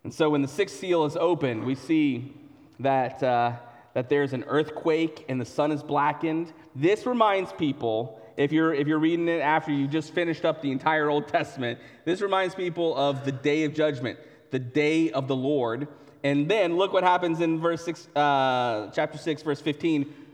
And 0.02 0.12
so 0.12 0.28
when 0.28 0.42
the 0.42 0.48
sixth 0.48 0.80
seal 0.80 1.04
is 1.04 1.16
opened, 1.16 1.62
we 1.62 1.76
see 1.76 2.34
that, 2.80 3.22
uh, 3.22 3.52
that 3.94 4.08
there's 4.08 4.32
an 4.32 4.42
earthquake 4.48 5.24
and 5.28 5.40
the 5.40 5.44
sun 5.44 5.70
is 5.70 5.84
blackened. 5.84 6.52
This 6.74 7.06
reminds 7.06 7.52
people, 7.52 8.20
if 8.36 8.50
you're, 8.50 8.74
if 8.74 8.88
you're 8.88 8.98
reading 8.98 9.28
it 9.28 9.40
after 9.40 9.70
you 9.70 9.86
just 9.86 10.12
finished 10.12 10.44
up 10.44 10.62
the 10.62 10.72
entire 10.72 11.08
Old 11.08 11.28
Testament, 11.28 11.78
this 12.04 12.22
reminds 12.22 12.56
people 12.56 12.96
of 12.96 13.24
the 13.24 13.30
day 13.30 13.62
of 13.62 13.72
judgment, 13.72 14.18
the 14.50 14.58
day 14.58 15.12
of 15.12 15.28
the 15.28 15.36
Lord. 15.36 15.86
And 16.24 16.50
then 16.50 16.76
look 16.76 16.92
what 16.92 17.04
happens 17.04 17.40
in 17.40 17.60
verse 17.60 17.84
six, 17.84 18.08
uh, 18.16 18.90
chapter 18.92 19.16
6, 19.16 19.42
verse 19.42 19.60
15 19.60 20.25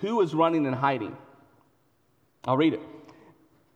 who 0.00 0.16
was 0.16 0.34
running 0.34 0.66
and 0.66 0.74
hiding? 0.74 1.16
I'll 2.44 2.56
read 2.56 2.74
it. 2.74 2.80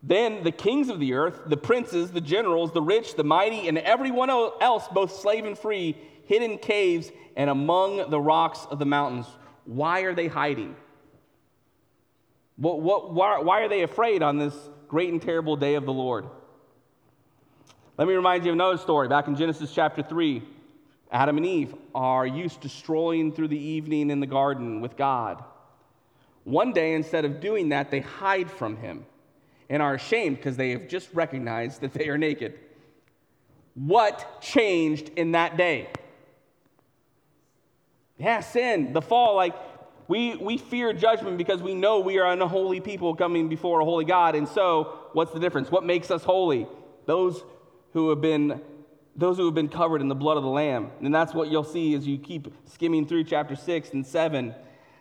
Then 0.03 0.43
the 0.43 0.53
kings 0.53 0.89
of 0.89 0.99
the 0.99 1.15
earth, 1.15 1.43
the 1.47 1.57
princes, 1.57 2.11
the 2.11 2.21
generals, 2.21 2.73
the 2.73 2.83
rich, 2.83 3.15
the 3.15 3.25
mighty, 3.25 3.69
and 3.69 3.79
everyone 3.79 4.31
else, 4.31 4.89
both 4.89 5.13
slave 5.13 5.45
and 5.45 5.57
free, 5.57 5.97
hid 6.27 6.43
in 6.43 6.59
caves 6.59 7.11
and 7.37 7.49
among 7.49 8.11
the 8.11 8.21
rocks 8.21 8.67
of 8.71 8.79
the 8.79 8.87
mountains. 8.87 9.27
Why 9.65 10.01
are 10.01 10.15
they 10.15 10.27
hiding? 10.27 10.75
What, 12.57 12.81
what, 12.81 13.13
why, 13.15 13.39
why 13.41 13.63
are 13.63 13.69
they 13.69 13.83
afraid 13.83 14.23
on 14.23 14.39
this 14.39 14.55
great 14.89 15.13
and 15.13 15.23
terrible 15.23 15.57
day 15.57 15.75
of 15.75 15.85
the 15.85 15.93
Lord? 15.93 16.27
Let 17.97 18.09
me 18.09 18.15
remind 18.15 18.45
you 18.45 18.51
of 18.51 18.57
another 18.57 18.79
story. 18.79 19.07
Back 19.09 19.29
in 19.29 19.37
Genesis 19.37 19.73
chapter 19.73 20.03
3, 20.03 20.43
Adam 21.13 21.37
and 21.37 21.47
Eve 21.47 21.75
are 21.95 22.27
used 22.27 22.63
to 22.63 22.69
strolling 22.69 23.33
through 23.33 23.49
the 23.49 23.59
evening 23.59 24.11
in 24.11 24.19
the 24.19 24.27
garden 24.27 24.81
with 24.81 24.97
God. 24.97 25.45
One 26.45 26.73
day, 26.73 26.95
instead 26.95 27.25
of 27.25 27.41
doing 27.41 27.71
that, 27.71 27.91
they 27.91 28.01
hide 28.01 28.51
from 28.51 28.77
him 28.77 29.05
and 29.69 29.81
are 29.81 29.95
ashamed 29.95 30.37
because 30.37 30.57
they 30.57 30.71
have 30.71 30.89
just 30.89 31.09
recognized 31.15 31.81
that 31.83 31.93
they 31.93 32.09
are 32.09 32.19
naked. 32.19 32.59
What 33.75 34.43
changed 34.43 35.11
in 35.17 35.33
that 35.33 35.57
day? 35.57 35.89
Yeah, 38.19 38.41
sin, 38.41 38.93
the 38.93 39.03
fall. 39.03 39.35
Like, 39.37 39.55
we, 40.09 40.37
we 40.37 40.59
fear 40.59 40.93
judgment 40.93 41.39
because 41.39 41.63
we 41.63 41.75
know 41.75 42.01
we 42.01 42.19
are 42.19 42.31
unholy 42.31 42.81
people 42.81 43.15
coming 43.15 43.49
before 43.49 43.81
a 43.81 43.85
holy 43.85 44.05
God. 44.05 44.35
And 44.35 44.47
so, 44.49 44.99
what's 45.13 45.33
the 45.33 45.41
difference? 45.41 45.71
What 45.71 45.85
makes 45.85 46.11
us 46.11 46.23
holy? 46.23 46.67
Those 47.07 47.43
who 47.93 48.11
have 48.11 48.21
been 48.21 48.61
those 49.15 49.37
who 49.37 49.45
have 49.45 49.55
been 49.55 49.69
covered 49.69 50.01
in 50.01 50.09
the 50.09 50.15
blood 50.15 50.39
of 50.39 50.43
the 50.43 50.49
lamb. 50.49 50.91
And 51.03 51.15
that's 51.15 51.35
what 51.35 51.49
you'll 51.51 51.65
see 51.65 51.95
as 51.95 52.07
you 52.07 52.17
keep 52.17 52.49
skimming 52.65 53.07
through 53.07 53.25
chapter 53.25 53.55
6 53.55 53.91
and 53.91 54.07
7 54.07 54.55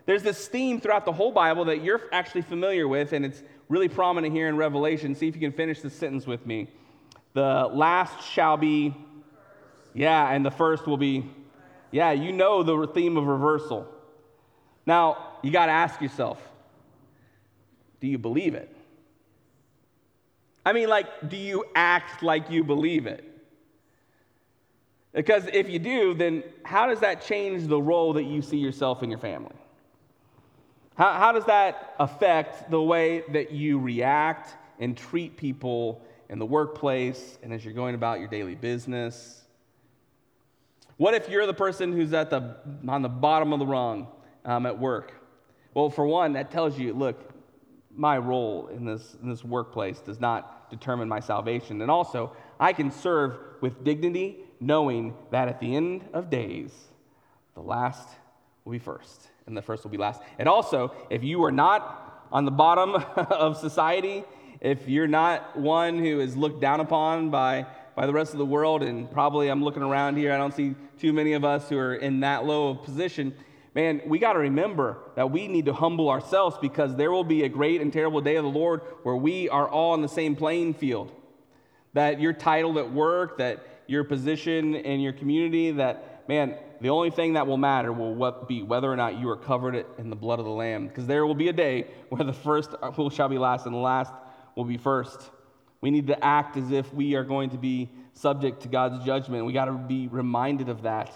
there's 0.06 0.24
this 0.24 0.48
theme 0.48 0.82
throughout 0.82 1.06
the 1.06 1.12
whole 1.12 1.32
Bible 1.32 1.66
that 1.66 1.84
you're 1.84 2.02
actually 2.12 2.42
familiar 2.42 2.88
with, 2.88 3.14
and 3.14 3.26
it's 3.26 3.44
really 3.70 3.88
prominent 3.88 4.34
here 4.34 4.48
in 4.48 4.58
Revelation. 4.58 5.16
See 5.16 5.28
if 5.28 5.36
you 5.36 5.42
can 5.42 5.52
finish 5.52 5.82
the 5.82 5.90
sentence 5.90 6.26
with 6.26 6.46
me. 6.46 6.70
The 7.34 7.70
last 7.72 8.28
shall 8.30 8.58
be, 8.58 8.96
yeah, 9.94 10.32
and 10.32 10.46
the 10.46 10.52
first 10.52 10.88
will 10.88 10.98
be, 10.98 11.30
yeah, 11.92 12.12
you 12.12 12.32
know 12.32 12.64
the 12.64 12.88
theme 12.88 13.18
of 13.18 13.26
reversal. 13.26 13.88
Now, 14.86 15.38
you 15.42 15.52
got 15.52 15.68
to 15.68 15.72
ask 15.72 16.02
yourself 16.02 16.40
do 18.00 18.08
you 18.08 18.18
believe 18.18 18.56
it? 18.56 18.76
I 20.66 20.74
mean, 20.74 20.90
like, 20.90 21.30
do 21.30 21.38
you 21.38 21.66
act 21.76 22.24
like 22.24 22.50
you 22.50 22.64
believe 22.64 23.06
it? 23.06 23.24
Because 25.14 25.48
if 25.54 25.70
you 25.70 25.78
do, 25.78 26.14
then 26.14 26.44
how 26.64 26.88
does 26.88 27.00
that 27.02 27.22
change 27.22 27.68
the 27.68 27.82
role 27.82 28.14
that 28.14 28.24
you 28.24 28.42
see 28.42 28.58
yourself 28.58 29.04
in 29.04 29.10
your 29.10 29.20
family? 29.20 29.56
How, 30.96 31.14
how 31.14 31.32
does 31.32 31.46
that 31.46 31.96
affect 32.00 32.70
the 32.70 32.82
way 32.82 33.24
that 33.30 33.52
you 33.52 33.80
react 33.80 34.56
and 34.80 34.98
treat 34.98 35.38
people 35.38 36.02
in 36.30 36.40
the 36.40 36.46
workplace 36.46 37.38
and 37.44 37.54
as 37.54 37.64
you're 37.64 37.74
going 37.74 37.96
about 37.96 38.20
your 38.20 38.28
daily 38.28 38.56
business? 38.56 39.42
What 40.98 41.14
if 41.14 41.30
you're 41.30 41.48
the 41.48 41.54
person 41.54 41.94
who's 41.94 42.14
at 42.14 42.30
the, 42.30 42.58
on 42.88 43.02
the 43.02 43.10
bottom 43.10 43.54
of 43.54 43.60
the 43.60 43.66
rung 43.66 44.08
um, 44.46 44.66
at 44.66 44.78
work? 44.78 45.14
Well, 45.74 45.90
for 45.90 46.06
one, 46.06 46.34
that 46.34 46.52
tells 46.52 46.78
you 46.78 46.94
look, 46.94 47.32
my 47.96 48.18
role 48.18 48.68
in 48.68 48.86
this, 48.86 49.16
in 49.22 49.30
this 49.30 49.44
workplace 49.44 50.00
does 50.00 50.20
not 50.20 50.70
determine 50.70 51.10
my 51.10 51.20
salvation. 51.20 51.82
And 51.82 51.92
also, 51.92 52.32
I 52.60 52.74
can 52.74 52.92
serve 52.92 53.38
with 53.62 53.84
dignity, 53.84 54.38
knowing 54.60 55.14
that 55.32 55.48
at 55.48 55.60
the 55.60 55.76
end 55.76 56.08
of 56.14 56.30
days, 56.30 56.72
the 57.56 57.62
last 57.62 58.08
will 58.64 58.74
be 58.74 58.80
first 58.80 59.28
and 59.52 59.58
the 59.58 59.62
first 59.62 59.84
will 59.84 59.92
be 59.92 59.98
last. 59.98 60.22
And 60.40 60.48
also, 60.48 60.94
if 61.10 61.24
you 61.24 61.44
are 61.44 61.52
not 61.52 62.26
on 62.32 62.46
the 62.46 62.52
bottom 62.52 62.96
of 63.16 63.58
society, 63.58 64.24
if 64.62 64.88
you're 64.88 65.08
not 65.08 65.60
one 65.60 66.00
who 66.00 66.22
is 66.22 66.38
looked 66.38 66.62
down 66.62 66.80
upon 66.80 67.30
by, 67.30 67.66
by 67.96 68.08
the 68.08 68.14
rest 68.14 68.32
of 68.32 68.40
the 68.40 68.46
world, 68.46 68.82
and 68.82 69.12
probably 69.12 69.50
I'm 69.50 69.64
looking 69.64 69.84
around 69.84 70.16
here, 70.16 70.32
I 70.32 70.38
don't 70.38 70.54
see 70.54 70.76
too 71.00 71.12
many 71.12 71.34
of 71.34 71.44
us 71.44 71.68
who 71.68 71.78
are 71.78 71.96
in 71.96 72.22
that 72.22 72.46
low 72.46 72.70
of 72.70 72.84
position. 72.84 73.36
Man, 73.76 74.02
we 74.06 74.20
got 74.20 74.34
to 74.34 74.40
remember 74.40 74.98
that 75.16 75.32
we 75.32 75.48
need 75.48 75.66
to 75.66 75.74
humble 75.74 76.10
ourselves 76.10 76.58
because 76.62 76.96
there 76.96 77.12
will 77.12 77.24
be 77.24 77.44
a 77.44 77.50
great 77.50 77.82
and 77.82 77.92
terrible 77.92 78.22
day 78.22 78.38
of 78.38 78.44
the 78.44 78.50
Lord 78.50 78.82
where 79.04 79.16
we 79.16 79.50
are 79.50 79.68
all 79.68 79.92
on 79.92 80.02
the 80.02 80.10
same 80.10 80.36
playing 80.36 80.76
field. 80.76 81.12
That 81.94 82.22
your 82.22 82.32
title 82.32 82.80
at 82.80 82.92
work, 82.92 83.38
that 83.40 83.66
your 83.88 84.06
position 84.06 84.76
in 84.76 85.02
your 85.02 85.12
community, 85.12 85.72
that, 85.72 86.24
man, 86.30 86.56
the 86.82 86.90
only 86.90 87.12
thing 87.12 87.34
that 87.34 87.46
will 87.46 87.58
matter 87.58 87.94
will 87.94 88.46
be 88.48 88.64
whether 88.64 88.92
or 88.92 88.96
not 88.96 89.20
you 89.20 89.30
are 89.30 89.38
covered 89.38 89.86
in 90.00 90.10
the 90.10 90.16
blood 90.16 90.40
of 90.40 90.46
the 90.46 90.52
Lamb. 90.52 90.88
Because 90.88 91.06
there 91.06 91.26
will 91.28 91.36
be 91.36 91.48
a 91.48 91.54
day 91.54 91.88
where 92.10 92.24
the 92.24 92.34
first 92.34 92.72
uh, 92.82 93.10
shall 93.10 93.30
be 93.30 93.38
last 93.38 93.68
and 93.68 93.76
the 93.76 93.80
last 93.80 94.12
will 94.56 94.66
be 94.66 94.78
first. 94.78 95.30
We 95.80 95.92
need 95.92 96.08
to 96.08 96.24
act 96.24 96.58
as 96.58 96.72
if 96.72 96.92
we 96.94 97.16
are 97.16 97.24
going 97.24 97.52
to 97.52 97.58
be 97.58 97.90
subject 98.14 98.64
to 98.64 98.68
God's 98.68 99.06
judgment. 99.06 99.46
We 99.46 99.54
got 99.54 99.66
to 99.66 99.74
be 99.74 100.08
reminded 100.08 100.70
of 100.70 100.82
that. 100.82 101.12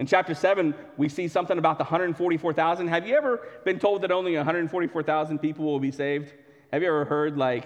In 0.00 0.06
chapter 0.06 0.34
7, 0.34 0.74
we 0.96 1.08
see 1.08 1.28
something 1.28 1.56
about 1.56 1.78
the 1.78 1.84
144,000. 1.84 2.88
Have 2.88 3.06
you 3.06 3.16
ever 3.16 3.46
been 3.64 3.78
told 3.78 4.02
that 4.02 4.10
only 4.10 4.34
144,000 4.36 5.38
people 5.38 5.64
will 5.64 5.78
be 5.78 5.92
saved? 5.92 6.32
Have 6.72 6.82
you 6.82 6.88
ever 6.88 7.04
heard 7.04 7.36
like, 7.36 7.64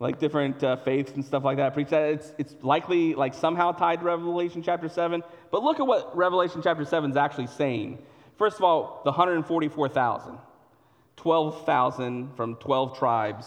like 0.00 0.18
different 0.18 0.62
uh, 0.62 0.76
faiths 0.76 1.12
and 1.12 1.24
stuff 1.24 1.44
like 1.44 1.56
that 1.56 1.74
preach 1.74 1.88
that? 1.88 2.10
It's, 2.10 2.32
it's 2.38 2.54
likely 2.62 3.14
like 3.14 3.34
somehow 3.34 3.72
tied 3.72 4.00
to 4.00 4.04
Revelation 4.04 4.62
chapter 4.62 4.88
7. 4.88 5.22
But 5.50 5.62
look 5.62 5.80
at 5.80 5.86
what 5.86 6.16
Revelation 6.16 6.60
chapter 6.62 6.84
7 6.84 7.10
is 7.10 7.16
actually 7.16 7.48
saying. 7.48 7.98
First 8.36 8.56
of 8.56 8.64
all, 8.64 9.00
the 9.04 9.10
144,000. 9.10 10.38
12,000 11.16 12.36
from 12.36 12.54
12 12.56 12.96
tribes, 12.96 13.46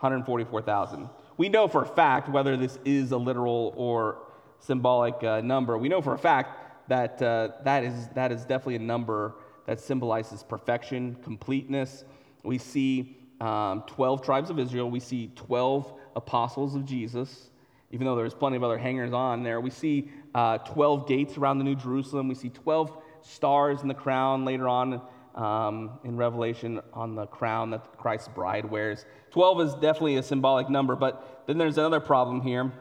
144,000. 0.00 1.08
We 1.36 1.48
know 1.48 1.68
for 1.68 1.82
a 1.82 1.86
fact 1.86 2.28
whether 2.28 2.56
this 2.56 2.78
is 2.84 3.12
a 3.12 3.16
literal 3.16 3.72
or 3.76 4.18
symbolic 4.58 5.22
uh, 5.22 5.40
number. 5.40 5.78
We 5.78 5.88
know 5.88 6.02
for 6.02 6.14
a 6.14 6.18
fact 6.18 6.88
that 6.88 7.22
uh, 7.22 7.50
that, 7.62 7.84
is, 7.84 8.08
that 8.14 8.32
is 8.32 8.42
definitely 8.42 8.76
a 8.76 8.80
number 8.80 9.34
that 9.66 9.80
symbolizes 9.80 10.42
perfection, 10.42 11.16
completeness. 11.22 12.04
We 12.42 12.58
see 12.58 13.16
um, 13.40 13.82
12 13.86 14.22
tribes 14.22 14.50
of 14.50 14.58
Israel. 14.58 14.90
We 14.90 15.00
see 15.00 15.30
12 15.36 15.92
apostles 16.14 16.74
of 16.74 16.84
Jesus, 16.84 17.50
even 17.90 18.06
though 18.06 18.16
there's 18.16 18.34
plenty 18.34 18.56
of 18.56 18.64
other 18.64 18.78
hangers 18.78 19.12
on 19.12 19.42
there. 19.42 19.60
We 19.60 19.70
see 19.70 20.10
uh, 20.34 20.58
12 20.58 21.06
gates 21.06 21.36
around 21.36 21.58
the 21.58 21.64
New 21.64 21.76
Jerusalem. 21.76 22.28
We 22.28 22.34
see 22.34 22.48
12 22.48 22.96
stars 23.22 23.82
in 23.82 23.88
the 23.88 23.94
crown 23.94 24.44
later 24.44 24.68
on 24.68 25.00
um, 25.34 25.98
in 26.04 26.16
Revelation 26.16 26.80
on 26.94 27.14
the 27.14 27.26
crown 27.26 27.70
that 27.70 27.96
Christ's 27.98 28.28
bride 28.28 28.64
wears. 28.64 29.04
12 29.30 29.60
is 29.60 29.74
definitely 29.74 30.16
a 30.16 30.22
symbolic 30.22 30.70
number, 30.70 30.96
but 30.96 31.44
then 31.46 31.58
there's 31.58 31.78
another 31.78 32.00
problem 32.00 32.40
here. 32.40 32.72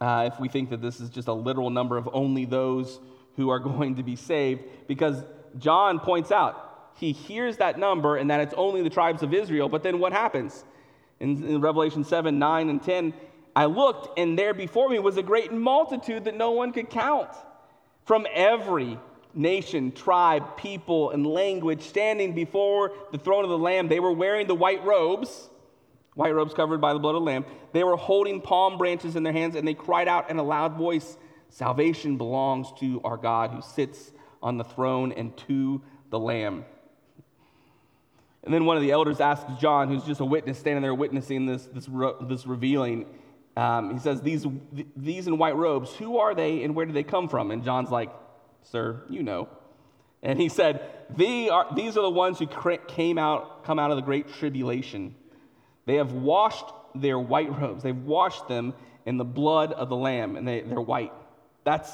Uh, 0.00 0.28
if 0.32 0.38
we 0.40 0.48
think 0.48 0.70
that 0.70 0.82
this 0.82 1.00
is 1.00 1.08
just 1.08 1.28
a 1.28 1.32
literal 1.32 1.70
number 1.70 1.96
of 1.96 2.08
only 2.12 2.44
those 2.44 3.00
who 3.36 3.48
are 3.48 3.58
going 3.60 3.94
to 3.96 4.02
be 4.02 4.16
saved 4.16 4.62
because 4.86 5.24
John 5.58 6.00
points 6.00 6.30
out 6.30 6.71
he 6.94 7.12
hears 7.12 7.56
that 7.58 7.78
number 7.78 8.16
and 8.16 8.30
that 8.30 8.40
it's 8.40 8.54
only 8.56 8.82
the 8.82 8.90
tribes 8.90 9.22
of 9.22 9.34
Israel. 9.34 9.68
But 9.68 9.82
then 9.82 9.98
what 9.98 10.12
happens? 10.12 10.64
In, 11.20 11.44
in, 11.44 11.60
Revelation 11.60 12.04
7, 12.04 12.38
9, 12.38 12.68
and 12.68 12.82
10, 12.82 13.14
I 13.54 13.66
looked, 13.66 14.18
and 14.18 14.38
there 14.38 14.54
before 14.54 14.88
me 14.88 14.98
was 14.98 15.16
a 15.16 15.22
great 15.22 15.52
multitude 15.52 16.24
that 16.24 16.36
no 16.36 16.52
one 16.52 16.72
could 16.72 16.90
count 16.90 17.30
from 18.04 18.26
every 18.32 18.98
nation, 19.34 19.92
tribe, 19.92 20.56
people, 20.56 21.10
and 21.10 21.26
language 21.26 21.82
standing 21.82 22.34
before 22.34 22.92
the 23.12 23.18
throne 23.18 23.44
of 23.44 23.50
the 23.50 23.58
Lamb. 23.58 23.88
They 23.88 24.00
were 24.00 24.12
wearing 24.12 24.46
the 24.46 24.54
white 24.54 24.84
robes, 24.84 25.48
white 26.14 26.34
robes 26.34 26.54
covered 26.54 26.80
by 26.80 26.92
the 26.92 26.98
blood 26.98 27.14
of 27.14 27.22
the 27.22 27.26
Lamb. 27.26 27.44
They 27.72 27.84
were 27.84 27.96
holding 27.96 28.40
palm 28.40 28.78
branches 28.78 29.16
in 29.16 29.22
their 29.22 29.32
hands, 29.32 29.54
and 29.54 29.66
they 29.66 29.74
cried 29.74 30.08
out 30.08 30.30
in 30.30 30.38
a 30.38 30.42
loud 30.42 30.76
voice 30.76 31.16
Salvation 31.52 32.16
belongs 32.16 32.72
to 32.80 33.02
our 33.04 33.18
God 33.18 33.50
who 33.50 33.60
sits 33.60 34.12
on 34.42 34.56
the 34.56 34.64
throne 34.64 35.12
and 35.12 35.36
to 35.48 35.82
the 36.08 36.18
Lamb. 36.18 36.64
And 38.44 38.52
then 38.52 38.64
one 38.64 38.76
of 38.76 38.82
the 38.82 38.90
elders 38.90 39.20
asks 39.20 39.50
John, 39.60 39.88
who's 39.88 40.04
just 40.04 40.20
a 40.20 40.24
witness 40.24 40.58
standing 40.58 40.82
there 40.82 40.94
witnessing 40.94 41.46
this, 41.46 41.66
this, 41.72 41.88
this 42.22 42.46
revealing, 42.46 43.06
um, 43.56 43.92
he 43.92 43.98
says, 43.98 44.20
these, 44.20 44.46
these 44.96 45.26
in 45.26 45.38
white 45.38 45.56
robes, 45.56 45.90
who 45.92 46.18
are 46.18 46.34
they 46.34 46.62
and 46.64 46.74
where 46.74 46.86
do 46.86 46.92
they 46.92 47.04
come 47.04 47.28
from? 47.28 47.50
And 47.50 47.64
John's 47.64 47.90
like, 47.90 48.10
Sir, 48.62 49.02
you 49.08 49.22
know. 49.22 49.48
And 50.22 50.40
he 50.40 50.48
said, 50.48 50.88
These 51.16 51.50
are, 51.50 51.66
these 51.74 51.96
are 51.96 52.02
the 52.02 52.10
ones 52.10 52.38
who 52.38 52.46
came 52.88 53.18
out, 53.18 53.64
come 53.64 53.78
out 53.78 53.90
of 53.90 53.96
the 53.96 54.02
great 54.02 54.32
tribulation. 54.34 55.14
They 55.84 55.96
have 55.96 56.12
washed 56.12 56.66
their 56.94 57.18
white 57.18 57.58
robes, 57.60 57.82
they've 57.82 57.96
washed 57.96 58.48
them 58.48 58.74
in 59.04 59.16
the 59.16 59.24
blood 59.24 59.72
of 59.72 59.88
the 59.88 59.96
Lamb, 59.96 60.36
and 60.36 60.46
they, 60.46 60.60
they're 60.60 60.80
white. 60.80 61.12
That's, 61.64 61.90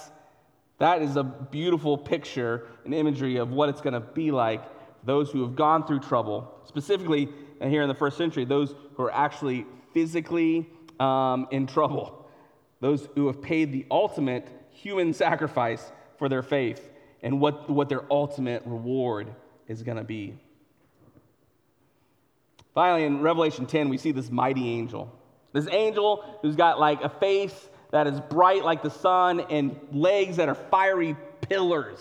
that 0.79 1.03
is 1.03 1.17
a 1.17 1.23
beautiful 1.23 1.97
picture 1.97 2.67
and 2.85 2.95
imagery 2.95 3.37
of 3.37 3.51
what 3.51 3.71
it's 3.71 3.81
going 3.81 3.95
to 3.95 4.01
be 4.01 4.31
like 4.31 4.63
those 5.05 5.31
who 5.31 5.43
have 5.43 5.57
gone 5.57 5.87
through 5.87 6.01
trouble, 6.01 6.53
specifically 6.65 7.29
here 7.61 7.83
in 7.83 7.89
the 7.89 7.95
first 7.95 8.17
century, 8.17 8.45
those 8.45 8.75
who 8.95 9.03
are 9.03 9.13
actually 9.13 9.67
physically 9.93 10.69
um, 11.01 11.47
in 11.51 11.67
trouble, 11.67 12.27
those 12.81 13.09
who 13.15 13.27
have 13.27 13.41
paid 13.43 13.73
the 13.73 13.87
ultimate 13.91 14.49
human 14.71 15.13
sacrifice 15.13 15.93
for 16.19 16.29
their 16.29 16.43
faith 16.43 16.91
and 17.23 17.41
what, 17.41 17.69
what 17.69 17.89
their 17.89 18.05
ultimate 18.11 18.63
reward 18.65 19.29
is 19.67 19.83
going 19.83 19.97
to 19.97 20.05
be. 20.05 20.35
Finally, 22.75 23.05
in 23.05 23.21
Revelation 23.21 23.67
10, 23.67 23.89
we 23.89 23.97
see 23.99 24.13
this 24.13 24.31
mighty 24.31 24.69
angel. 24.69 25.13
This 25.53 25.67
angel 25.69 26.39
who's 26.43 26.55
got 26.55 26.79
like 26.79 27.03
a 27.03 27.09
face 27.09 27.69
that 27.91 28.07
is 28.07 28.21
bright 28.21 28.65
like 28.65 28.83
the 28.83 28.91
sun 28.91 29.41
and 29.41 29.77
legs 29.93 30.37
that 30.37 30.49
are 30.49 30.55
fiery 30.55 31.17
pillars. 31.41 31.99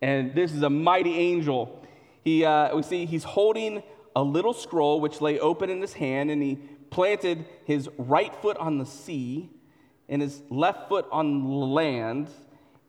And 0.00 0.34
this 0.34 0.52
is 0.52 0.62
a 0.62 0.70
mighty 0.70 1.14
angel. 1.14 1.83
He, 2.24 2.44
uh, 2.44 2.74
we 2.74 2.82
see 2.82 3.04
he's 3.04 3.24
holding 3.24 3.82
a 4.16 4.22
little 4.22 4.54
scroll 4.54 5.00
which 5.00 5.20
lay 5.20 5.38
open 5.38 5.68
in 5.68 5.80
his 5.80 5.92
hand, 5.92 6.30
and 6.30 6.42
he 6.42 6.58
planted 6.90 7.44
his 7.66 7.88
right 7.98 8.34
foot 8.36 8.56
on 8.56 8.78
the 8.78 8.86
sea 8.86 9.50
and 10.08 10.22
his 10.22 10.42
left 10.50 10.88
foot 10.88 11.06
on 11.10 11.42
the 11.42 11.48
land, 11.48 12.28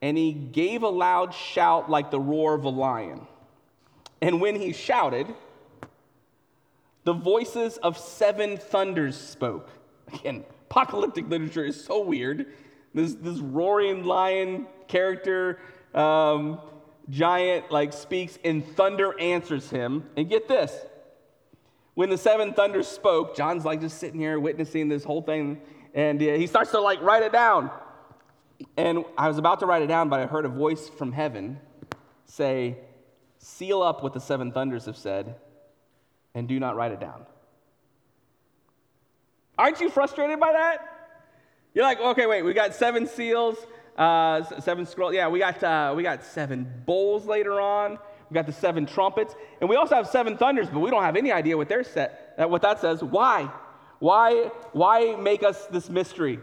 and 0.02 0.17
he 0.17 0.32
gave 0.32 0.84
a 0.84 0.89
loud 0.89 1.34
shout 1.34 1.89
like 1.89 2.12
the 2.12 2.19
roar 2.19 2.54
of 2.54 2.63
a 2.63 2.69
lion. 2.69 3.28
And 4.21 4.39
when 4.39 4.56
he 4.56 4.74
shouted, 4.74 5.28
the 7.04 7.13
voices 7.13 7.78
of 7.78 7.98
seven 7.98 8.58
thunders 8.58 9.17
spoke. 9.17 9.69
Again, 10.13 10.43
apocalyptic 10.69 11.30
literature 11.30 11.65
is 11.65 11.84
so 11.84 12.02
weird. 12.02 12.48
This, 12.93 13.15
this 13.15 13.39
roaring 13.39 14.06
lion 14.06 14.67
character, 14.88 15.60
um, 15.93 16.60
giant, 17.10 17.72
like 17.72 17.94
speaks, 17.94 18.38
and 18.44 18.65
thunder 18.76 19.20
answers 19.20 19.70
him. 19.70 20.06
And 20.15 20.30
get 20.30 20.48
this 20.48 20.74
when 21.96 22.10
the 22.10 22.18
seven 22.18 22.54
thunders 22.54 22.88
spoke, 22.88 23.36
John's 23.36 23.65
like 23.65 23.82
just 23.82 23.98
sitting 23.98 24.20
here 24.20 24.39
witnessing 24.39 24.89
this 24.89 25.04
whole 25.04 25.22
thing, 25.22 25.62
and 25.94 26.22
he 26.22 26.46
starts 26.46 26.72
to 26.72 26.80
like 26.80 27.02
write 27.02 27.24
it 27.24 27.32
down. 27.32 27.72
And 28.78 29.04
I 29.18 29.28
was 29.28 29.38
about 29.38 29.62
to 29.62 29.65
write 29.65 29.82
it 29.82 29.88
down, 29.88 30.10
but 30.10 30.20
I 30.20 30.26
heard 30.28 30.46
a 30.46 30.50
voice 30.50 30.88
from 30.88 31.12
heaven 31.12 31.60
say, 32.26 32.78
Seal 33.38 33.82
up 33.82 34.04
what 34.04 34.13
the 34.13 34.20
seven 34.20 34.52
thunders 34.52 34.86
have 34.86 34.98
said, 34.98 35.36
and 36.34 36.48
do 36.48 36.60
not 36.60 36.76
write 36.76 36.91
it 36.91 37.00
down. 37.00 37.26
Aren't 39.58 39.80
you 39.80 39.89
frustrated 39.89 40.39
by 40.39 40.52
that? 40.52 40.80
You're 41.74 41.86
like, 41.86 42.00
okay, 42.00 42.26
wait, 42.26 42.41
we 42.41 42.54
got 42.54 42.74
seven 42.74 43.08
seals, 43.08 43.58
uh, 43.97 44.43
seven 44.60 44.86
scrolls. 44.86 45.13
Yeah, 45.13 45.27
we 45.27 45.39
got, 45.39 45.63
uh, 45.63 45.93
we 45.95 46.03
got 46.03 46.23
seven 46.23 46.84
bowls 46.86 47.25
later 47.25 47.60
on. 47.60 47.97
We 48.29 48.34
got 48.34 48.47
the 48.47 48.53
seven 48.53 48.86
trumpets, 48.86 49.36
and 49.62 49.69
we 49.69 49.75
also 49.75 49.95
have 49.95 50.08
seven 50.08 50.36
thunders, 50.36 50.67
but 50.69 50.79
we 50.79 50.89
don't 50.89 51.03
have 51.03 51.15
any 51.15 51.31
idea 51.31 51.55
what 51.55 51.69
they're 51.69 51.84
set, 51.84 52.36
uh, 52.41 52.47
what 52.47 52.62
that 52.63 52.81
says. 52.81 53.03
Why? 53.03 53.51
Why? 53.99 54.51
Why 54.73 55.15
make 55.15 55.43
us 55.43 55.67
this 55.67 55.89
mystery? 55.89 56.39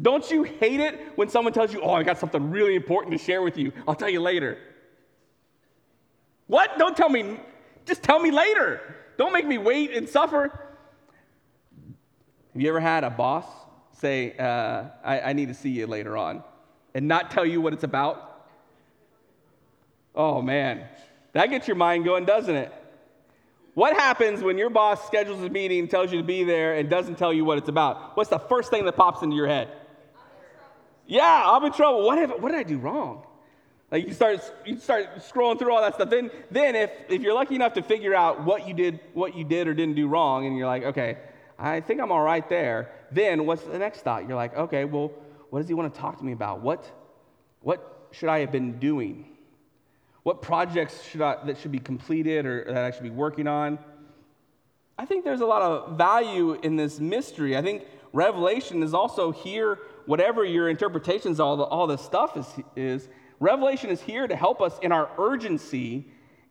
Don't 0.00 0.30
you 0.30 0.44
hate 0.44 0.80
it 0.80 1.12
when 1.16 1.28
someone 1.28 1.52
tells 1.52 1.72
you, 1.72 1.80
"Oh, 1.80 1.92
I 1.92 2.02
got 2.02 2.18
something 2.18 2.50
really 2.50 2.76
important 2.76 3.12
to 3.12 3.18
share 3.18 3.42
with 3.42 3.58
you. 3.58 3.72
I'll 3.88 3.94
tell 3.94 4.08
you 4.08 4.20
later." 4.20 4.58
What? 6.46 6.78
Don't 6.78 6.96
tell 6.96 7.08
me. 7.08 7.40
Just 7.84 8.02
tell 8.02 8.20
me 8.20 8.30
later. 8.30 8.80
Don't 9.16 9.32
make 9.32 9.46
me 9.46 9.58
wait 9.58 9.90
and 9.92 10.08
suffer. 10.08 10.50
Have 12.52 12.62
you 12.62 12.68
ever 12.68 12.80
had 12.80 13.04
a 13.04 13.10
boss 13.10 13.44
say, 13.98 14.36
uh, 14.38 14.84
I, 15.04 15.20
I 15.20 15.32
need 15.32 15.48
to 15.48 15.54
see 15.54 15.70
you 15.70 15.86
later 15.86 16.16
on, 16.16 16.42
and 16.94 17.08
not 17.08 17.30
tell 17.30 17.46
you 17.46 17.60
what 17.60 17.72
it's 17.72 17.84
about? 17.84 18.46
Oh 20.14 20.40
man, 20.40 20.84
that 21.32 21.50
gets 21.50 21.68
your 21.68 21.76
mind 21.76 22.04
going, 22.04 22.24
doesn't 22.24 22.54
it? 22.54 22.72
What 23.74 23.94
happens 23.94 24.42
when 24.42 24.56
your 24.56 24.70
boss 24.70 25.06
schedules 25.06 25.42
a 25.42 25.50
meeting, 25.50 25.86
tells 25.86 26.10
you 26.10 26.18
to 26.18 26.24
be 26.24 26.44
there, 26.44 26.76
and 26.76 26.88
doesn't 26.88 27.16
tell 27.18 27.32
you 27.32 27.44
what 27.44 27.58
it's 27.58 27.68
about? 27.68 28.16
What's 28.16 28.30
the 28.30 28.38
first 28.38 28.70
thing 28.70 28.86
that 28.86 28.96
pops 28.96 29.22
into 29.22 29.36
your 29.36 29.46
head? 29.46 29.68
Yeah, 31.06 31.42
I'm 31.44 31.62
in 31.64 31.72
trouble. 31.72 32.04
What, 32.06 32.18
have, 32.18 32.30
what 32.42 32.50
did 32.50 32.58
I 32.58 32.62
do 32.62 32.78
wrong? 32.78 33.26
Like 33.90 34.06
you 34.06 34.14
start, 34.14 34.40
you 34.64 34.78
start 34.78 35.16
scrolling 35.16 35.58
through 35.58 35.72
all 35.72 35.82
that 35.82 35.94
stuff. 35.94 36.10
Then, 36.10 36.30
then 36.50 36.74
if, 36.74 36.90
if 37.08 37.22
you're 37.22 37.34
lucky 37.34 37.54
enough 37.54 37.74
to 37.74 37.82
figure 37.82 38.14
out 38.14 38.44
what 38.44 38.66
you 38.66 38.74
did, 38.74 38.98
what 39.12 39.36
you 39.36 39.44
did 39.44 39.68
or 39.68 39.74
didn't 39.74 39.94
do 39.94 40.08
wrong, 40.08 40.46
and 40.46 40.56
you're 40.56 40.66
like, 40.66 40.82
okay, 40.84 41.18
I 41.58 41.80
think 41.80 42.00
I'm 42.00 42.12
all 42.12 42.22
right 42.22 42.46
there. 42.48 42.90
Then 43.10 43.46
what's 43.46 43.62
the 43.62 43.78
next 43.78 44.00
thought? 44.00 44.28
You're 44.28 44.36
like, 44.36 44.56
okay, 44.56 44.84
well, 44.84 45.12
what 45.50 45.60
does 45.60 45.68
he 45.68 45.74
want 45.74 45.92
to 45.92 46.00
talk 46.00 46.18
to 46.18 46.24
me 46.24 46.32
about? 46.32 46.60
What, 46.60 46.84
what 47.60 48.08
should 48.10 48.28
I 48.28 48.40
have 48.40 48.52
been 48.52 48.78
doing? 48.78 49.26
What 50.22 50.42
projects 50.42 51.04
should 51.04 51.22
I, 51.22 51.36
that 51.44 51.58
should 51.58 51.72
be 51.72 51.78
completed 51.78 52.46
or 52.46 52.64
that 52.64 52.84
I 52.84 52.90
should 52.90 53.04
be 53.04 53.10
working 53.10 53.46
on? 53.46 53.78
I 54.98 55.04
think 55.04 55.24
there's 55.24 55.40
a 55.40 55.46
lot 55.46 55.62
of 55.62 55.96
value 55.96 56.54
in 56.54 56.76
this 56.76 56.98
mystery. 57.00 57.56
I 57.56 57.62
think 57.62 57.84
Revelation 58.12 58.82
is 58.82 58.94
also 58.94 59.30
here, 59.30 59.78
whatever 60.06 60.44
your 60.44 60.68
interpretations, 60.68 61.38
all, 61.38 61.56
the, 61.56 61.64
all 61.64 61.86
this 61.86 62.02
stuff 62.02 62.36
is, 62.36 62.46
is, 62.74 63.08
Revelation 63.38 63.90
is 63.90 64.00
here 64.00 64.26
to 64.26 64.34
help 64.34 64.62
us 64.62 64.78
in 64.80 64.92
our 64.92 65.10
urgency 65.18 66.06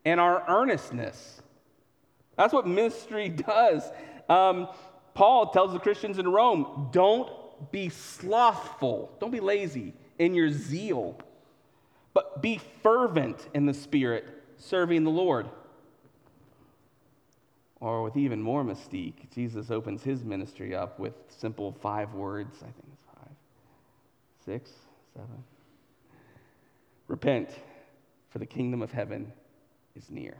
and 0.05 0.19
our 0.19 0.43
earnestness. 0.47 1.41
That's 2.37 2.53
what 2.53 2.67
mystery 2.67 3.29
does. 3.47 3.83
Um, 4.29 4.67
Paul 5.15 5.47
tells 5.47 5.71
the 5.73 5.79
Christians 5.79 6.19
in 6.19 6.27
Rome 6.27 6.89
don't 6.91 7.31
be 7.71 7.89
slothful, 7.89 9.11
don't 9.19 9.31
be 9.31 9.39
lazy 9.39 9.93
in 10.19 10.35
your 10.35 10.51
zeal. 10.51 11.17
But 12.13 12.41
be 12.41 12.61
fervent 12.83 13.49
in 13.53 13.65
the 13.65 13.73
Spirit, 13.73 14.25
serving 14.57 15.03
the 15.03 15.09
Lord. 15.09 15.47
Or 17.81 18.03
with 18.03 18.15
even 18.15 18.41
more 18.41 18.63
mystique, 18.63 19.29
Jesus 19.33 19.71
opens 19.71 20.03
his 20.03 20.23
ministry 20.23 20.75
up 20.75 20.99
with 20.99 21.13
simple 21.27 21.71
five 21.71 22.13
words. 22.13 22.57
I 22.59 22.65
think 22.65 22.85
it's 22.93 23.03
five, 23.13 23.35
six, 24.45 24.71
seven. 25.13 25.43
Repent, 27.07 27.49
for 28.29 28.39
the 28.39 28.45
kingdom 28.45 28.81
of 28.81 28.91
heaven 28.91 29.31
is 29.95 30.09
near. 30.09 30.35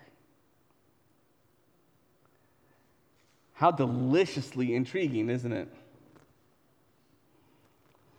How 3.56 3.72
deliciously 3.72 4.76
intriguing, 4.76 5.30
isn't 5.30 5.52
it? 5.52 5.68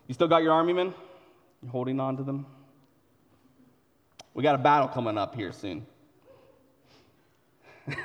You 0.09 0.14
still 0.14 0.29
got 0.29 0.42
your 0.42 0.53
army 0.53 0.72
men? 0.72 0.94
You 1.62 1.68
holding 1.68 2.01
on 2.01 2.16
to 2.16 2.22
them? 2.22 2.46
We 4.33 4.42
got 4.42 4.55
a 4.55 4.59
battle 4.59 4.88
coming 4.88 5.18
up 5.18 5.35
here 5.35 5.53
soon. 5.53 5.87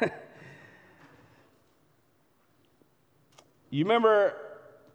you 3.69 3.83
remember 3.85 4.33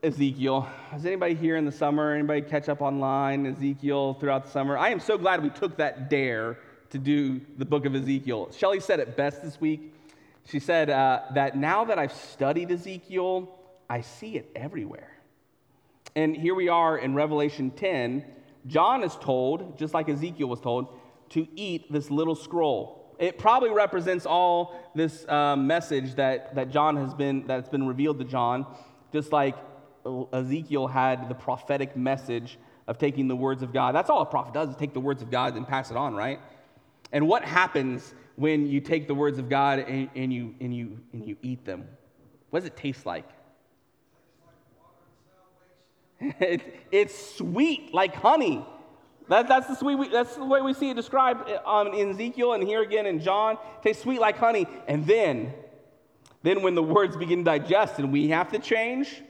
Ezekiel? 0.02 0.68
Has 0.90 1.06
anybody 1.06 1.34
here 1.34 1.56
in 1.56 1.64
the 1.64 1.72
summer, 1.72 2.12
anybody 2.12 2.42
catch 2.42 2.68
up 2.68 2.82
online, 2.82 3.46
Ezekiel 3.46 4.14
throughout 4.14 4.44
the 4.44 4.50
summer? 4.50 4.76
I 4.76 4.90
am 4.90 5.00
so 5.00 5.16
glad 5.16 5.42
we 5.42 5.50
took 5.50 5.78
that 5.78 6.10
dare 6.10 6.58
to 6.90 6.98
do 6.98 7.40
the 7.56 7.64
book 7.64 7.86
of 7.86 7.94
Ezekiel. 7.94 8.50
Shelly 8.52 8.80
said 8.80 9.00
it 9.00 9.16
best 9.16 9.42
this 9.42 9.58
week. 9.60 9.94
She 10.46 10.60
said 10.60 10.90
uh, 10.90 11.22
that 11.34 11.56
now 11.56 11.84
that 11.84 11.98
I've 11.98 12.12
studied 12.12 12.70
Ezekiel, 12.70 13.58
I 13.90 14.00
see 14.00 14.36
it 14.36 14.50
everywhere. 14.54 15.10
And 16.14 16.36
here 16.36 16.54
we 16.54 16.68
are 16.68 16.96
in 16.96 17.14
Revelation 17.14 17.72
10. 17.72 18.24
John 18.66 19.02
is 19.02 19.16
told, 19.16 19.76
just 19.76 19.92
like 19.92 20.08
Ezekiel 20.08 20.48
was 20.48 20.60
told, 20.60 20.98
to 21.30 21.46
eat 21.56 21.92
this 21.92 22.10
little 22.10 22.36
scroll. 22.36 23.14
It 23.18 23.38
probably 23.38 23.70
represents 23.70 24.24
all 24.24 24.78
this 24.94 25.26
uh, 25.28 25.56
message 25.56 26.14
that, 26.14 26.54
that 26.54 26.70
John 26.70 26.96
has 26.96 27.12
been, 27.12 27.46
that's 27.46 27.68
been 27.68 27.86
revealed 27.86 28.18
to 28.20 28.24
John, 28.24 28.66
just 29.12 29.32
like 29.32 29.56
Ezekiel 30.32 30.86
had 30.86 31.28
the 31.28 31.34
prophetic 31.34 31.96
message 31.96 32.58
of 32.86 32.98
taking 32.98 33.26
the 33.26 33.36
words 33.36 33.62
of 33.62 33.72
God. 33.72 33.96
That's 33.96 34.10
all 34.10 34.22
a 34.22 34.26
prophet 34.26 34.54
does, 34.54 34.68
is 34.68 34.76
take 34.76 34.94
the 34.94 35.00
words 35.00 35.22
of 35.22 35.30
God 35.30 35.56
and 35.56 35.66
pass 35.66 35.90
it 35.90 35.96
on, 35.96 36.14
right? 36.14 36.38
And 37.10 37.26
what 37.26 37.44
happens 37.44 38.14
when 38.36 38.66
you 38.66 38.80
take 38.80 39.08
the 39.08 39.14
words 39.14 39.38
of 39.38 39.48
God 39.48 39.80
and, 39.80 40.08
and, 40.14 40.32
you, 40.32 40.54
and, 40.60 40.74
you, 40.74 40.98
and 41.12 41.26
you 41.26 41.36
eat 41.42 41.64
them? 41.64 41.86
What 42.50 42.60
does 42.60 42.66
it 42.68 42.76
taste 42.76 43.04
like? 43.04 43.28
it, 46.20 46.62
it's 46.92 47.36
sweet 47.36 47.92
like 47.92 48.14
honey. 48.14 48.64
That, 49.28 49.48
that's, 49.48 49.66
the 49.66 49.74
sweet, 49.74 50.12
that's 50.12 50.36
the 50.36 50.44
way 50.44 50.62
we 50.62 50.72
see 50.72 50.90
it 50.90 50.94
described 50.94 51.50
um, 51.66 51.88
in 51.88 52.10
Ezekiel 52.10 52.52
and 52.52 52.62
here 52.62 52.82
again 52.82 53.06
in 53.06 53.20
John. 53.20 53.54
It 53.54 53.82
tastes 53.82 54.02
sweet 54.02 54.20
like 54.20 54.38
honey. 54.38 54.66
And 54.86 55.04
then, 55.04 55.52
then 56.42 56.62
when 56.62 56.74
the 56.74 56.82
words 56.82 57.16
begin 57.16 57.38
to 57.38 57.44
digest 57.44 57.98
and 57.98 58.12
we 58.12 58.28
have 58.28 58.52
to 58.52 58.58
change 58.58 59.22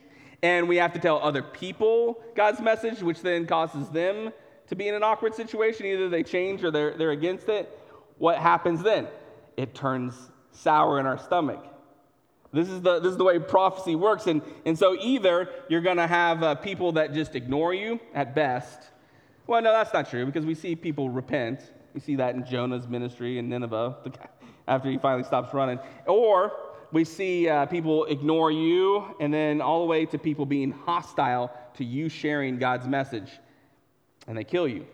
and 0.42 0.68
we 0.68 0.76
have 0.76 0.92
to 0.92 0.98
tell 0.98 1.18
other 1.22 1.42
people 1.42 2.22
God's 2.34 2.60
message, 2.60 3.00
which 3.00 3.22
then 3.22 3.46
causes 3.46 3.88
them 3.88 4.32
to 4.68 4.74
be 4.74 4.88
in 4.88 4.94
an 4.94 5.02
awkward 5.02 5.34
situation. 5.34 5.86
Either 5.86 6.10
they 6.10 6.22
change 6.22 6.62
or 6.62 6.70
they're, 6.70 6.96
they're 6.96 7.12
against 7.12 7.48
it. 7.48 7.80
What 8.18 8.38
happens 8.38 8.82
then? 8.82 9.08
It 9.56 9.74
turns 9.74 10.14
sour 10.52 11.00
in 11.00 11.06
our 11.06 11.18
stomach. 11.18 11.64
This 12.52 12.68
is 12.68 12.80
the, 12.80 13.00
this 13.00 13.10
is 13.10 13.18
the 13.18 13.24
way 13.24 13.38
prophecy 13.38 13.94
works. 13.94 14.26
And, 14.26 14.40
and 14.64 14.78
so 14.78 14.96
either 15.00 15.50
you're 15.68 15.80
going 15.82 15.98
to 15.98 16.06
have 16.06 16.42
uh, 16.42 16.54
people 16.54 16.92
that 16.92 17.12
just 17.12 17.34
ignore 17.34 17.74
you 17.74 18.00
at 18.14 18.34
best 18.34 18.90
well, 19.46 19.62
no, 19.62 19.72
that's 19.72 19.92
not 19.92 20.10
true 20.10 20.26
because 20.26 20.44
we 20.44 20.54
see 20.54 20.74
people 20.74 21.08
repent. 21.08 21.60
We 21.94 22.00
see 22.00 22.16
that 22.16 22.34
in 22.34 22.44
Jonah's 22.44 22.88
ministry 22.88 23.38
in 23.38 23.48
Nineveh 23.48 23.96
after 24.68 24.90
he 24.90 24.98
finally 24.98 25.22
stops 25.22 25.54
running. 25.54 25.78
Or 26.06 26.52
we 26.92 27.04
see 27.04 27.48
uh, 27.48 27.66
people 27.66 28.06
ignore 28.06 28.50
you, 28.50 29.14
and 29.20 29.32
then 29.32 29.60
all 29.60 29.80
the 29.80 29.86
way 29.86 30.04
to 30.06 30.18
people 30.18 30.46
being 30.46 30.72
hostile 30.72 31.52
to 31.74 31.84
you 31.84 32.08
sharing 32.08 32.58
God's 32.58 32.88
message, 32.88 33.30
and 34.26 34.36
they 34.36 34.44
kill 34.44 34.66
you. 34.66 34.86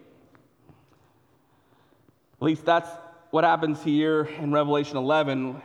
At 2.41 2.43
least 2.43 2.65
that's 2.65 2.91
what 3.33 3.45
happens 3.45 3.83
here 3.83 4.29
in 4.41 4.53
Revelation 4.53 4.99
11. 4.99 5.57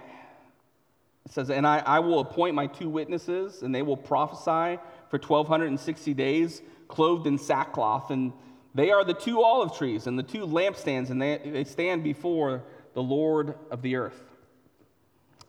It 1.26 1.32
says, 1.34 1.50
And 1.50 1.68
I, 1.68 1.80
I 1.80 2.00
will 2.00 2.22
appoint 2.22 2.56
my 2.56 2.66
two 2.66 2.88
witnesses, 2.88 3.62
and 3.62 3.76
they 3.76 3.82
will 3.82 3.98
prophesy 3.98 4.82
for 5.10 5.20
1,260 5.20 6.14
days, 6.14 6.62
clothed 6.88 7.28
in 7.28 7.38
sackcloth. 7.38 8.10
And 8.10 8.32
they 8.74 8.90
are 8.92 9.04
the 9.04 9.14
two 9.14 9.44
olive 9.44 9.78
trees 9.78 10.08
and 10.08 10.18
the 10.18 10.24
two 10.24 10.48
lampstands, 10.48 11.10
and 11.10 11.22
they, 11.22 11.42
they 11.44 11.66
stand 11.66 12.06
before 12.06 12.64
the 12.94 13.04
Lord 13.04 13.56
of 13.70 13.82
the 13.82 13.98
earth. 13.98 14.24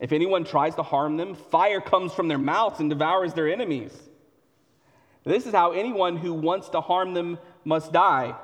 If 0.01 0.11
anyone 0.11 0.43
tries 0.43 0.75
to 0.75 0.83
harm 0.83 1.15
them, 1.15 1.35
fire 1.35 1.79
comes 1.79 2.13
from 2.13 2.27
their 2.27 2.37
mouths 2.37 2.81
and 2.81 2.89
devours 2.89 3.33
their 3.33 3.47
enemies. 3.47 3.97
This 5.23 5.45
is 5.45 5.53
how 5.53 5.71
anyone 5.71 6.17
who 6.17 6.33
wants 6.33 6.67
to 6.69 6.81
harm 6.81 7.13
them 7.13 7.39
must 7.63 7.93
die. 7.93 8.35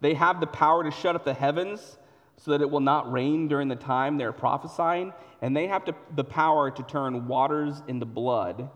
They 0.00 0.14
have 0.14 0.38
the 0.38 0.46
power 0.46 0.84
to 0.84 0.92
shut 0.92 1.16
up 1.16 1.24
the 1.24 1.34
heavens 1.34 1.96
so 2.40 2.50
that 2.52 2.62
it 2.62 2.70
will 2.70 2.80
not 2.80 3.12
rain 3.12 3.48
during 3.48 3.68
the 3.68 3.76
time 3.76 4.16
they're 4.16 4.32
prophesying, 4.32 5.12
and 5.42 5.54
they 5.54 5.66
have 5.66 5.84
to, 5.84 5.94
the 6.16 6.24
power 6.24 6.70
to 6.70 6.82
turn 6.82 7.28
waters 7.28 7.82
into 7.86 8.06
blood 8.06 8.70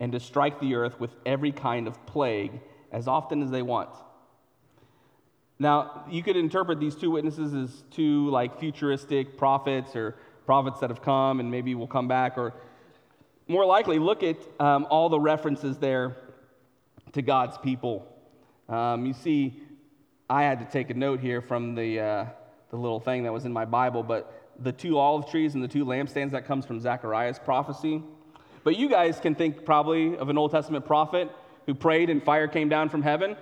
and 0.00 0.10
to 0.10 0.18
strike 0.18 0.60
the 0.60 0.74
earth 0.74 0.98
with 0.98 1.14
every 1.24 1.52
kind 1.52 1.86
of 1.86 2.04
plague 2.06 2.60
as 2.90 3.06
often 3.06 3.40
as 3.40 3.50
they 3.52 3.62
want. 3.62 3.90
Now, 5.60 6.04
you 6.10 6.24
could 6.24 6.36
interpret 6.36 6.80
these 6.80 6.96
two 6.96 7.12
witnesses 7.12 7.54
as 7.54 7.84
two 7.92 8.28
like 8.30 8.58
futuristic 8.58 9.36
prophets 9.38 9.94
or 9.94 10.16
prophets 10.44 10.80
that 10.80 10.90
have 10.90 11.00
come 11.00 11.38
and 11.38 11.48
maybe 11.48 11.76
will 11.76 11.86
come 11.86 12.08
back, 12.08 12.36
or 12.36 12.52
more 13.46 13.64
likely, 13.64 14.00
look 14.00 14.24
at 14.24 14.36
um, 14.58 14.88
all 14.90 15.08
the 15.08 15.20
references 15.20 15.78
there 15.78 16.16
to 17.12 17.22
God's 17.22 17.56
people. 17.58 18.12
Um, 18.68 19.06
you 19.06 19.12
see, 19.12 19.62
I 20.28 20.42
had 20.42 20.58
to 20.58 20.64
take 20.64 20.90
a 20.90 20.94
note 20.94 21.20
here 21.20 21.40
from 21.40 21.76
the, 21.76 22.00
uh, 22.00 22.26
the 22.74 22.80
little 22.80 22.98
thing 22.98 23.22
that 23.22 23.32
was 23.32 23.44
in 23.44 23.52
my 23.52 23.64
Bible, 23.64 24.02
but 24.02 24.32
the 24.58 24.72
two 24.72 24.98
olive 24.98 25.30
trees 25.30 25.54
and 25.54 25.62
the 25.62 25.68
two 25.68 25.84
lampstands 25.84 26.32
that 26.32 26.44
comes 26.44 26.66
from 26.66 26.80
Zechariah's 26.80 27.38
prophecy. 27.38 28.02
But 28.64 28.76
you 28.76 28.88
guys 28.88 29.20
can 29.20 29.36
think 29.36 29.64
probably 29.64 30.16
of 30.16 30.28
an 30.28 30.36
Old 30.36 30.50
Testament 30.50 30.84
prophet 30.84 31.30
who 31.66 31.74
prayed 31.74 32.10
and 32.10 32.20
fire 32.20 32.48
came 32.48 32.68
down 32.68 32.88
from 32.88 33.02
heaven. 33.02 33.36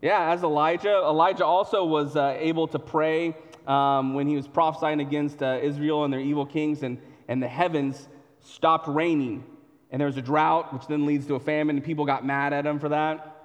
Yeah, 0.00 0.30
as 0.30 0.44
Elijah. 0.44 0.94
Elijah 0.94 1.44
also 1.44 1.84
was 1.84 2.14
uh, 2.14 2.36
able 2.38 2.68
to 2.68 2.78
pray 2.78 3.34
um, 3.66 4.14
when 4.14 4.28
he 4.28 4.36
was 4.36 4.46
prophesying 4.46 5.00
against 5.00 5.42
uh, 5.42 5.58
Israel 5.60 6.04
and 6.04 6.12
their 6.12 6.20
evil 6.20 6.46
kings, 6.46 6.84
and, 6.84 6.98
and 7.26 7.42
the 7.42 7.48
heavens 7.48 8.08
stopped 8.40 8.86
raining. 8.86 9.44
And 9.90 10.00
there 10.00 10.06
was 10.06 10.16
a 10.16 10.22
drought, 10.22 10.72
which 10.72 10.86
then 10.86 11.04
leads 11.04 11.26
to 11.26 11.34
a 11.34 11.40
famine, 11.40 11.74
and 11.74 11.84
people 11.84 12.04
got 12.04 12.24
mad 12.24 12.52
at 12.52 12.64
him 12.64 12.78
for 12.78 12.90
that. 12.90 13.37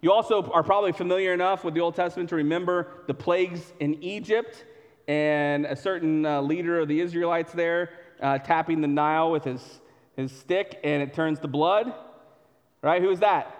You 0.00 0.12
also 0.12 0.42
are 0.50 0.62
probably 0.62 0.92
familiar 0.92 1.32
enough 1.32 1.64
with 1.64 1.74
the 1.74 1.80
Old 1.80 1.96
Testament 1.96 2.28
to 2.30 2.36
remember 2.36 2.88
the 3.06 3.14
plagues 3.14 3.60
in 3.80 4.02
Egypt 4.02 4.64
and 5.08 5.66
a 5.66 5.74
certain 5.74 6.24
uh, 6.24 6.40
leader 6.40 6.78
of 6.78 6.88
the 6.88 7.00
Israelites 7.00 7.52
there 7.52 7.90
uh, 8.20 8.38
tapping 8.38 8.80
the 8.80 8.88
Nile 8.88 9.30
with 9.30 9.44
his, 9.44 9.80
his 10.16 10.32
stick, 10.32 10.78
and 10.84 11.02
it 11.02 11.14
turns 11.14 11.40
to 11.40 11.48
blood. 11.48 11.92
Right? 12.82 13.02
Who 13.02 13.10
is 13.10 13.20
that? 13.20 13.54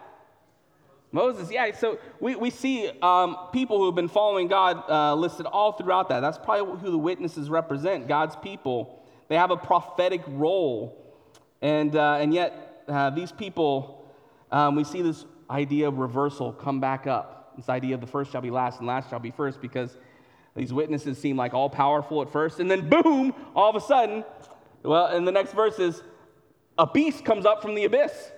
Moses, 1.11 1.51
yeah. 1.51 1.75
So 1.75 1.99
we, 2.21 2.37
we 2.37 2.51
see 2.51 2.91
um, 3.03 3.37
people 3.53 3.79
who 3.79 3.87
have 3.87 3.95
been 3.95 4.09
following 4.09 4.47
God 4.47 4.83
uh, 4.89 5.15
listed 5.15 5.47
all 5.47 5.73
throughout 5.73 6.09
that. 6.11 6.21
That's 6.21 6.39
probably 6.39 6.79
who 6.81 6.91
the 6.91 6.99
witnesses 6.99 7.49
represent 7.51 8.07
God's 8.07 8.37
people 8.37 8.99
they 9.29 9.37
have 9.37 9.51
a 9.51 9.57
prophetic 9.57 10.23
role. 10.27 11.05
And, 11.61 11.95
uh, 11.95 12.19
and 12.21 12.33
yet, 12.35 12.83
uh, 12.89 13.11
these 13.11 13.31
people, 13.31 14.11
um, 14.51 14.75
we 14.75 14.85
see 14.85 15.03
this 15.03 15.25
idea 15.51 15.89
of 15.89 15.99
reversal 15.99 16.53
come 16.53 16.81
back 16.81 17.07
up. 17.07 17.55
This 17.57 17.69
idea 17.69 17.95
of 17.95 18.01
the 18.01 18.07
first 18.07 18.31
shall 18.31 18.41
be 18.41 18.51
last 18.51 18.79
and 18.79 18.87
last 18.87 19.11
shall 19.11 19.19
be 19.19 19.31
first 19.31 19.61
because 19.61 19.97
these 20.55 20.73
witnesses 20.73 21.19
seem 21.19 21.37
like 21.37 21.55
all 21.55 21.71
powerful 21.71 22.23
at 22.23 22.31
first. 22.31 22.61
And 22.61 22.71
then, 22.71 22.89
boom, 22.89 23.35
all 23.55 23.71
of 23.71 23.77
a 23.77 23.81
sudden, 23.81 24.25
well, 24.83 25.15
in 25.17 25.25
the 25.25 25.33
next 25.33 25.53
verse 25.53 25.79
is 25.79 26.03
a 26.79 26.87
beast 26.87 27.25
comes 27.25 27.47
up 27.47 27.63
from 27.63 27.75
the 27.75 27.85
abyss 27.85 28.31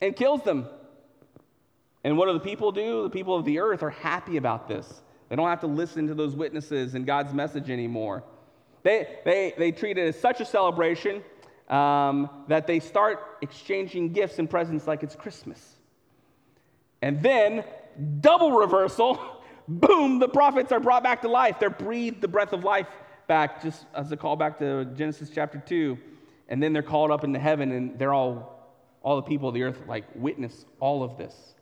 and 0.00 0.14
kills 0.14 0.42
them. 0.42 0.66
And 2.04 2.18
what 2.18 2.26
do 2.26 2.32
the 2.34 2.40
people 2.40 2.70
do? 2.70 3.04
The 3.04 3.10
people 3.10 3.34
of 3.34 3.44
the 3.44 3.58
earth 3.58 3.82
are 3.82 3.90
happy 3.90 4.36
about 4.36 4.68
this. 4.68 5.02
They 5.28 5.36
don't 5.36 5.48
have 5.48 5.60
to 5.60 5.66
listen 5.66 6.06
to 6.08 6.14
those 6.14 6.36
witnesses 6.36 6.94
and 6.94 7.06
God's 7.06 7.32
message 7.32 7.70
anymore. 7.70 8.22
They, 8.82 9.18
they, 9.24 9.54
they 9.56 9.72
treat 9.72 9.96
it 9.96 10.06
as 10.06 10.20
such 10.20 10.40
a 10.40 10.44
celebration 10.44 11.24
um, 11.68 12.28
that 12.48 12.66
they 12.66 12.78
start 12.78 13.38
exchanging 13.40 14.12
gifts 14.12 14.38
and 14.38 14.48
presents 14.48 14.86
like 14.86 15.02
it's 15.02 15.16
Christmas. 15.16 15.73
And 17.02 17.22
then, 17.22 17.64
double 18.20 18.52
reversal, 18.52 19.18
boom, 19.68 20.18
the 20.18 20.28
prophets 20.28 20.72
are 20.72 20.80
brought 20.80 21.02
back 21.02 21.22
to 21.22 21.28
life. 21.28 21.56
They're 21.58 21.70
breathed 21.70 22.20
the 22.20 22.28
breath 22.28 22.52
of 22.52 22.64
life 22.64 22.88
back, 23.26 23.62
just 23.62 23.86
as 23.94 24.12
a 24.12 24.16
call 24.16 24.36
back 24.36 24.58
to 24.58 24.84
Genesis 24.96 25.30
chapter 25.34 25.62
2. 25.64 25.98
And 26.48 26.62
then 26.62 26.72
they're 26.72 26.82
called 26.82 27.10
up 27.10 27.24
into 27.24 27.38
heaven, 27.38 27.72
and 27.72 27.98
they're 27.98 28.12
all, 28.12 28.70
all 29.02 29.16
the 29.16 29.22
people 29.22 29.48
of 29.48 29.54
the 29.54 29.62
earth, 29.62 29.80
like, 29.88 30.04
witness 30.14 30.66
all 30.80 31.02
of 31.02 31.16
this. 31.16 31.54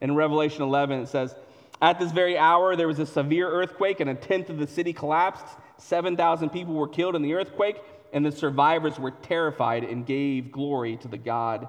In 0.00 0.14
Revelation 0.14 0.62
11, 0.62 1.00
it 1.00 1.08
says, 1.08 1.34
At 1.80 1.98
this 1.98 2.12
very 2.12 2.38
hour, 2.38 2.76
there 2.76 2.88
was 2.88 2.98
a 2.98 3.06
severe 3.06 3.48
earthquake, 3.48 4.00
and 4.00 4.10
a 4.10 4.14
tenth 4.14 4.48
of 4.50 4.58
the 4.58 4.66
city 4.66 4.92
collapsed. 4.92 5.46
7,000 5.78 6.50
people 6.50 6.74
were 6.74 6.88
killed 6.88 7.14
in 7.14 7.22
the 7.22 7.34
earthquake, 7.34 7.76
and 8.12 8.24
the 8.24 8.32
survivors 8.32 8.98
were 8.98 9.10
terrified 9.10 9.84
and 9.84 10.06
gave 10.06 10.50
glory 10.50 10.96
to 10.98 11.08
the 11.08 11.18
God 11.18 11.68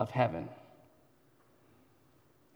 of 0.00 0.10
heaven. 0.10 0.48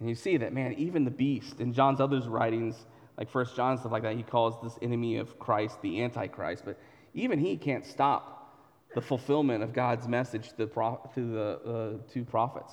And 0.01 0.09
you 0.09 0.15
see 0.15 0.37
that, 0.37 0.53
man, 0.53 0.75
even 0.75 1.05
the 1.05 1.11
beast, 1.11 1.61
in 1.61 1.73
John's 1.73 2.01
other 2.01 2.21
writings, 2.21 2.87
like 3.17 3.31
First 3.31 3.57
John, 3.57 3.79
stuff 3.79 3.93
like 3.93 4.03
that, 4.03 4.17
he 4.17 4.23
calls 4.23 4.55
this 4.63 4.79
enemy 4.83 5.17
of 5.17 5.39
Christ 5.39 5.81
the 5.81 6.03
Antichrist. 6.03 6.65
But 6.65 6.79
even 7.15 7.39
he 7.39 7.57
can't 7.57 7.85
stop 7.85 8.55
the 8.95 9.01
fulfillment 9.01 9.63
of 9.63 9.73
God's 9.73 10.07
message 10.07 10.51
to 10.51 10.57
the, 10.57 10.67
to 11.15 11.33
the 11.33 11.49
uh, 11.49 12.13
two 12.13 12.25
prophets, 12.25 12.73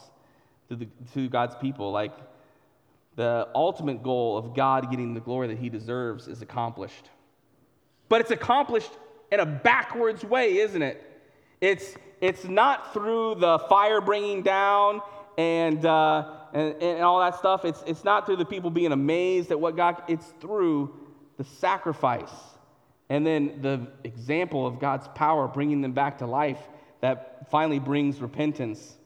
to, 0.70 0.76
the, 0.76 0.88
to 1.14 1.30
God's 1.30 1.56
people. 1.56 1.92
Like, 1.92 2.14
the 3.16 3.48
ultimate 3.54 4.02
goal 4.04 4.38
of 4.38 4.56
God 4.56 4.90
getting 4.90 5.14
the 5.14 5.20
glory 5.20 5.48
that 5.48 5.60
he 5.60 5.70
deserves 5.70 6.28
is 6.28 6.42
accomplished. 6.42 7.10
But 8.10 8.22
it's 8.22 8.32
accomplished 8.32 8.92
in 9.32 9.40
a 9.40 9.46
backwards 9.46 10.24
way, 10.24 10.58
isn't 10.58 10.82
it? 10.82 11.02
It's, 11.62 11.96
it's 12.22 12.44
not 12.44 12.92
through 12.92 13.36
the 13.36 13.60
fire 13.70 14.02
bringing 14.02 14.42
down 14.42 15.02
and, 15.38 15.86
uh, 15.86 16.40
and, 16.54 16.82
and 16.82 17.02
all 17.02 17.20
that 17.20 17.36
stuff. 17.36 17.66
It's, 17.66 17.84
it's 17.86 18.04
not 18.04 18.26
through 18.26 18.38
the 18.38 18.46
people 18.46 18.70
being 18.70 18.92
amazed 18.92 19.52
at 19.52 19.60
what 19.60 19.76
God, 19.76 20.04
it's 20.08 20.28
through 20.40 20.96
the 21.38 21.44
sacrifice 21.44 22.32
and 23.10 23.26
then 23.26 23.60
the 23.62 23.88
example 24.04 24.66
of 24.66 24.80
God's 24.80 25.08
power 25.10 25.48
bringing 25.48 25.82
them 25.82 25.94
back 25.94 26.20
to 26.20 26.26
life 26.26 26.60
that 27.02 27.50
finally 27.52 27.80
brings 27.80 28.20
repentance. 28.20 28.98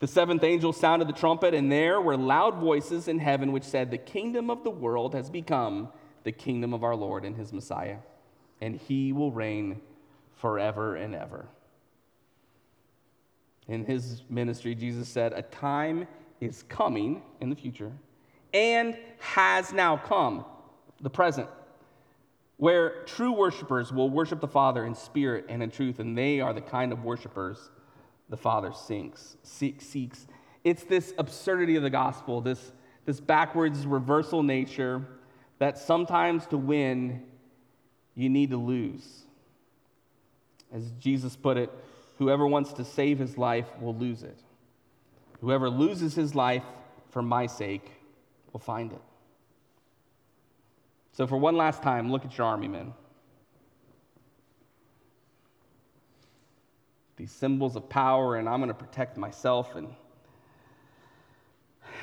The 0.00 0.06
seventh 0.06 0.44
angel 0.44 0.72
sounded 0.72 1.08
the 1.08 1.12
trumpet, 1.12 1.54
and 1.54 1.70
there 1.72 2.00
were 2.00 2.16
loud 2.16 2.56
voices 2.56 3.08
in 3.08 3.18
heaven 3.18 3.52
which 3.52 3.64
said, 3.64 3.90
The 3.90 3.98
kingdom 3.98 4.50
of 4.50 4.62
the 4.62 4.70
world 4.70 5.14
has 5.14 5.30
become 5.30 5.88
the 6.24 6.32
kingdom 6.32 6.74
of 6.74 6.84
our 6.84 6.94
Lord 6.94 7.24
and 7.24 7.36
his 7.36 7.52
Messiah, 7.52 7.98
and 8.60 8.76
he 8.76 9.12
will 9.12 9.32
reign 9.32 9.80
forever 10.36 10.96
and 10.96 11.14
ever. 11.14 11.46
In 13.68 13.84
his 13.84 14.22
ministry, 14.30 14.74
Jesus 14.74 15.08
said, 15.08 15.32
A 15.34 15.42
time 15.42 16.08
is 16.40 16.64
coming 16.64 17.22
in 17.40 17.50
the 17.50 17.56
future 17.56 17.92
and 18.54 18.96
has 19.18 19.72
now 19.72 19.96
come, 19.96 20.44
the 21.00 21.10
present, 21.10 21.48
where 22.56 23.02
true 23.04 23.32
worshipers 23.32 23.92
will 23.92 24.08
worship 24.08 24.40
the 24.40 24.48
Father 24.48 24.86
in 24.86 24.94
spirit 24.94 25.44
and 25.48 25.62
in 25.62 25.70
truth, 25.70 25.98
and 25.98 26.16
they 26.16 26.40
are 26.40 26.54
the 26.54 26.62
kind 26.62 26.92
of 26.92 27.04
worshipers 27.04 27.70
the 28.30 28.36
Father 28.36 28.72
sinks, 28.72 29.36
seeks. 29.42 30.26
It's 30.64 30.84
this 30.84 31.14
absurdity 31.18 31.76
of 31.76 31.82
the 31.82 31.90
gospel, 31.90 32.40
this, 32.40 32.72
this 33.04 33.20
backwards 33.20 33.86
reversal 33.86 34.42
nature 34.42 35.06
that 35.58 35.78
sometimes 35.78 36.46
to 36.46 36.56
win, 36.56 37.22
you 38.14 38.28
need 38.28 38.50
to 38.50 38.56
lose. 38.56 39.24
As 40.72 40.90
Jesus 41.00 41.36
put 41.36 41.56
it, 41.56 41.70
whoever 42.18 42.46
wants 42.46 42.72
to 42.74 42.84
save 42.84 43.18
his 43.18 43.38
life 43.38 43.66
will 43.80 43.94
lose 43.94 44.22
it. 44.22 44.38
Whoever 45.40 45.70
loses 45.70 46.14
his 46.14 46.34
life 46.34 46.64
for 47.10 47.22
my 47.22 47.46
sake 47.46 47.90
will 48.52 48.60
find 48.60 48.92
it. 48.92 49.02
So, 51.12 51.26
for 51.26 51.36
one 51.36 51.56
last 51.56 51.82
time, 51.82 52.12
look 52.12 52.24
at 52.24 52.36
your 52.36 52.46
army 52.46 52.68
men. 52.68 52.92
these 57.18 57.32
symbols 57.32 57.74
of 57.76 57.88
power 57.88 58.36
and 58.36 58.48
I'm 58.48 58.60
going 58.60 58.68
to 58.68 58.74
protect 58.74 59.18
myself. 59.18 59.74
And 59.74 59.88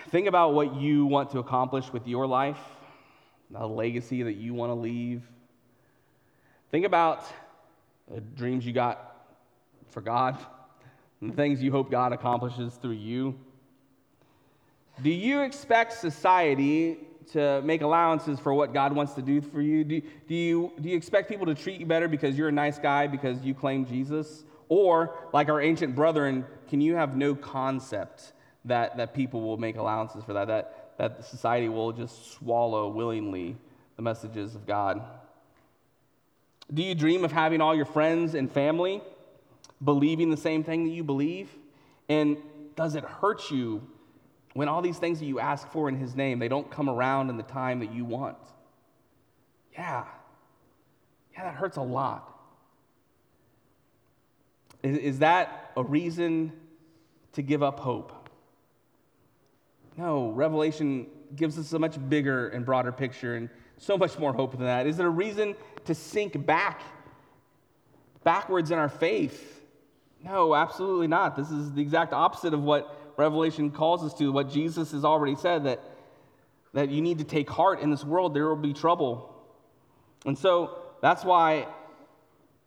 think 0.10 0.28
about 0.28 0.54
what 0.54 0.76
you 0.76 1.06
want 1.06 1.32
to 1.32 1.40
accomplish 1.40 1.92
with 1.92 2.06
your 2.06 2.28
life, 2.28 2.60
the 3.50 3.66
legacy 3.66 4.24
that 4.24 4.36
you 4.36 4.54
want 4.54 4.72
to 4.72 4.76
leave. 4.76 5.24
Think 6.70 6.86
about 6.86 7.26
the 8.14 8.20
dreams 8.20 8.66
you 8.66 8.74
got 8.74 9.15
for 9.96 10.02
God 10.02 10.38
and 11.22 11.32
the 11.32 11.36
things 11.36 11.64
you 11.64 11.72
hope 11.72 11.90
God 11.90 12.12
accomplishes 12.12 12.74
through 12.76 12.92
you. 12.92 13.34
Do 15.02 15.10
you 15.10 15.42
expect 15.42 15.94
society 15.94 16.98
to 17.32 17.62
make 17.62 17.82
allowances 17.82 18.38
for 18.38 18.54
what 18.54 18.74
God 18.74 18.94
wants 18.94 19.14
to 19.14 19.22
do 19.22 19.40
for 19.40 19.62
you? 19.62 19.86
Do, 19.86 20.02
do, 20.28 20.36
you, 20.36 20.74
do 20.80 20.90
you 20.90 20.98
expect 20.98 21.30
people 21.30 21.46
to 21.46 21.56
treat 21.56 21.80
you 21.80 21.86
better 21.86 22.10
because 22.10 22.38
you're 22.38 22.50
a 22.50 22.52
nice 22.52 22.78
guy 22.78 23.08
because 23.08 23.42
you 23.42 23.54
claim 23.54 23.86
Jesus? 23.86 24.44
Or, 24.68 25.16
like 25.32 25.48
our 25.48 25.62
ancient 25.62 25.96
brethren, 25.96 26.46
can 26.68 26.82
you 26.82 26.96
have 26.96 27.16
no 27.16 27.34
concept 27.34 28.34
that, 28.66 28.98
that 28.98 29.14
people 29.14 29.42
will 29.42 29.58
make 29.58 29.78
allowances 29.78 30.26
for 30.26 30.34
that, 30.34 30.48
that, 30.48 30.98
that 30.98 31.26
society 31.26 31.70
will 31.70 31.94
just 31.94 32.34
swallow 32.34 32.90
willingly 32.90 33.56
the 33.96 34.02
messages 34.02 34.56
of 34.56 34.68
God? 34.68 35.02
Do 36.74 36.84
you 36.84 36.96
dream 36.96 37.24
of 37.24 37.32
having 37.32 37.62
all 37.62 37.74
your 37.74 37.86
friends 37.86 38.36
and 38.36 38.52
family 38.52 39.02
believing 39.84 40.30
the 40.30 40.38
same 40.38 40.64
thing 40.64 40.86
that 40.86 40.92
you 40.92 41.04
believe? 41.04 41.50
And 42.10 42.38
does 42.76 42.96
it 42.96 43.04
hurt 43.04 43.52
you 43.52 43.86
when 44.54 44.68
all 44.68 44.82
these 44.82 44.98
things 44.98 45.20
that 45.20 45.26
you 45.26 45.40
ask 45.40 45.70
for 45.72 45.90
in 45.90 45.98
His 45.98 46.16
name, 46.16 46.40
they 46.40 46.48
don't 46.48 46.70
come 46.70 46.90
around 46.90 47.30
in 47.30 47.38
the 47.38 47.44
time 47.44 47.80
that 47.80 47.94
you 47.94 48.06
want? 48.06 48.38
Yeah. 49.74 50.06
Yeah, 51.34 51.44
that 51.44 51.56
hurts 51.56 51.78
a 51.78 51.82
lot. 51.82 52.32
Is, 54.84 54.98
is 54.98 55.20
that 55.20 55.72
a 55.76 55.84
reason 55.84 56.54
to 57.34 57.42
give 57.42 57.62
up 57.62 57.80
hope? 57.80 58.30
No, 59.98 60.30
Revelation 60.32 61.08
gives 61.36 61.58
us 61.58 61.74
a 61.74 61.80
much 61.80 61.98
bigger 62.10 62.50
and 62.50 62.66
broader 62.66 62.92
picture 62.92 63.36
and 63.36 63.50
so 63.78 63.98
much 63.98 64.18
more 64.18 64.34
hope 64.34 64.52
than 64.52 64.62
that. 64.62 64.88
Is 64.88 65.00
it 65.00 65.06
a 65.06 65.10
reason 65.10 65.56
to 65.86 65.96
sink 65.96 66.46
back, 66.46 66.82
backwards 68.24 68.72
in 68.72 68.78
our 68.78 68.90
faith? 68.90 69.65
No, 70.26 70.56
absolutely 70.56 71.08
not. 71.08 71.36
This 71.36 71.52
is 71.52 71.72
the 71.72 71.82
exact 71.82 72.12
opposite 72.12 72.56
of 72.56 72.64
what 72.64 73.14
Revelation 73.16 73.70
calls 73.70 74.04
us 74.04 74.18
to, 74.18 74.32
what 74.32 74.50
Jesus 74.50 74.92
has 74.92 75.06
already 75.06 75.36
said 75.36 75.66
that, 75.66 75.80
that 76.74 76.90
you 76.90 77.02
need 77.02 77.20
to 77.20 77.24
take 77.24 77.48
heart 77.48 77.80
in 77.80 77.92
this 77.92 78.04
world, 78.04 78.34
there 78.34 78.48
will 78.48 78.56
be 78.56 78.74
trouble. 78.74 79.32
And 80.26 80.36
so 80.36 80.80
that's 81.00 81.24
why 81.24 81.68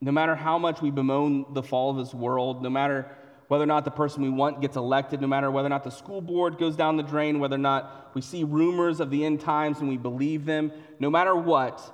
no 0.01 0.13
matter 0.13 0.37
how 0.37 0.57
much 0.57 0.81
we 0.81 0.93
bemoan 0.93 1.47
the 1.53 1.63
fall 1.63 1.91
of 1.91 1.97
this 1.97 2.15
world, 2.15 2.63
no 2.63 2.71
matter 2.71 3.11
whether 3.49 3.65
or 3.65 3.67
not 3.67 3.85
the 3.85 3.91
person 3.91 4.23
we 4.23 4.31
want 4.31 4.61
gets 4.61 4.77
elected, 4.77 5.21
no 5.21 5.27
matter 5.27 5.51
whether 5.51 5.67
or 5.67 5.71
not 5.71 5.83
the 5.83 5.91
school 5.91 6.21
board 6.21 6.59
goes 6.59 6.77
down 6.77 6.97
the 6.97 7.03
drain, 7.03 7.41
whether 7.41 7.57
or 7.57 7.59
not 7.59 8.13
we 8.15 8.21
see 8.21 8.45
rumors 8.45 9.01
of 9.01 9.11
the 9.11 9.25
end 9.25 9.41
times 9.41 9.81
and 9.81 9.89
we 9.89 9.97
believe 9.97 10.45
them, 10.45 10.71
no 11.01 11.11
matter 11.11 11.35
what, 11.35 11.93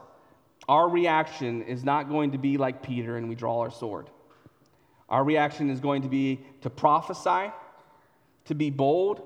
our 0.69 0.91
reaction 0.91 1.63
is 1.63 1.83
not 1.83 2.11
going 2.11 2.33
to 2.33 2.39
be 2.39 2.59
like 2.59 2.83
Peter 2.83 3.17
and 3.17 3.31
we 3.31 3.35
draw 3.35 3.61
our 3.61 3.71
sword. 3.71 4.11
Our 5.09 5.23
reaction 5.25 5.71
is 5.71 5.81
going 5.81 6.03
to 6.03 6.09
be 6.09 6.41
to 6.63 6.71
prophesy, 6.71 7.53
to 8.47 8.55
be 8.55 8.71
bold, 8.71 9.23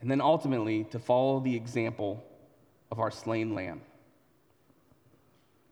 and 0.00 0.10
then 0.10 0.20
ultimately 0.20 0.84
to 0.84 0.98
follow 0.98 1.40
the 1.40 1.54
example 1.56 2.24
of 2.90 3.00
our 3.00 3.10
slain 3.10 3.54
lamb. 3.54 3.82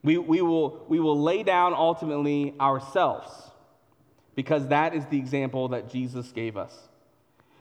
We, 0.02 0.18
we, 0.18 0.40
will, 0.40 0.84
we 0.88 1.00
will 1.00 1.20
lay 1.20 1.42
down 1.42 1.74
ultimately 1.74 2.54
ourselves 2.60 3.28
because 4.36 4.68
that 4.68 4.94
is 4.94 5.04
the 5.06 5.18
example 5.18 5.68
that 5.68 5.90
Jesus 5.90 6.30
gave 6.30 6.56
us. 6.56 6.76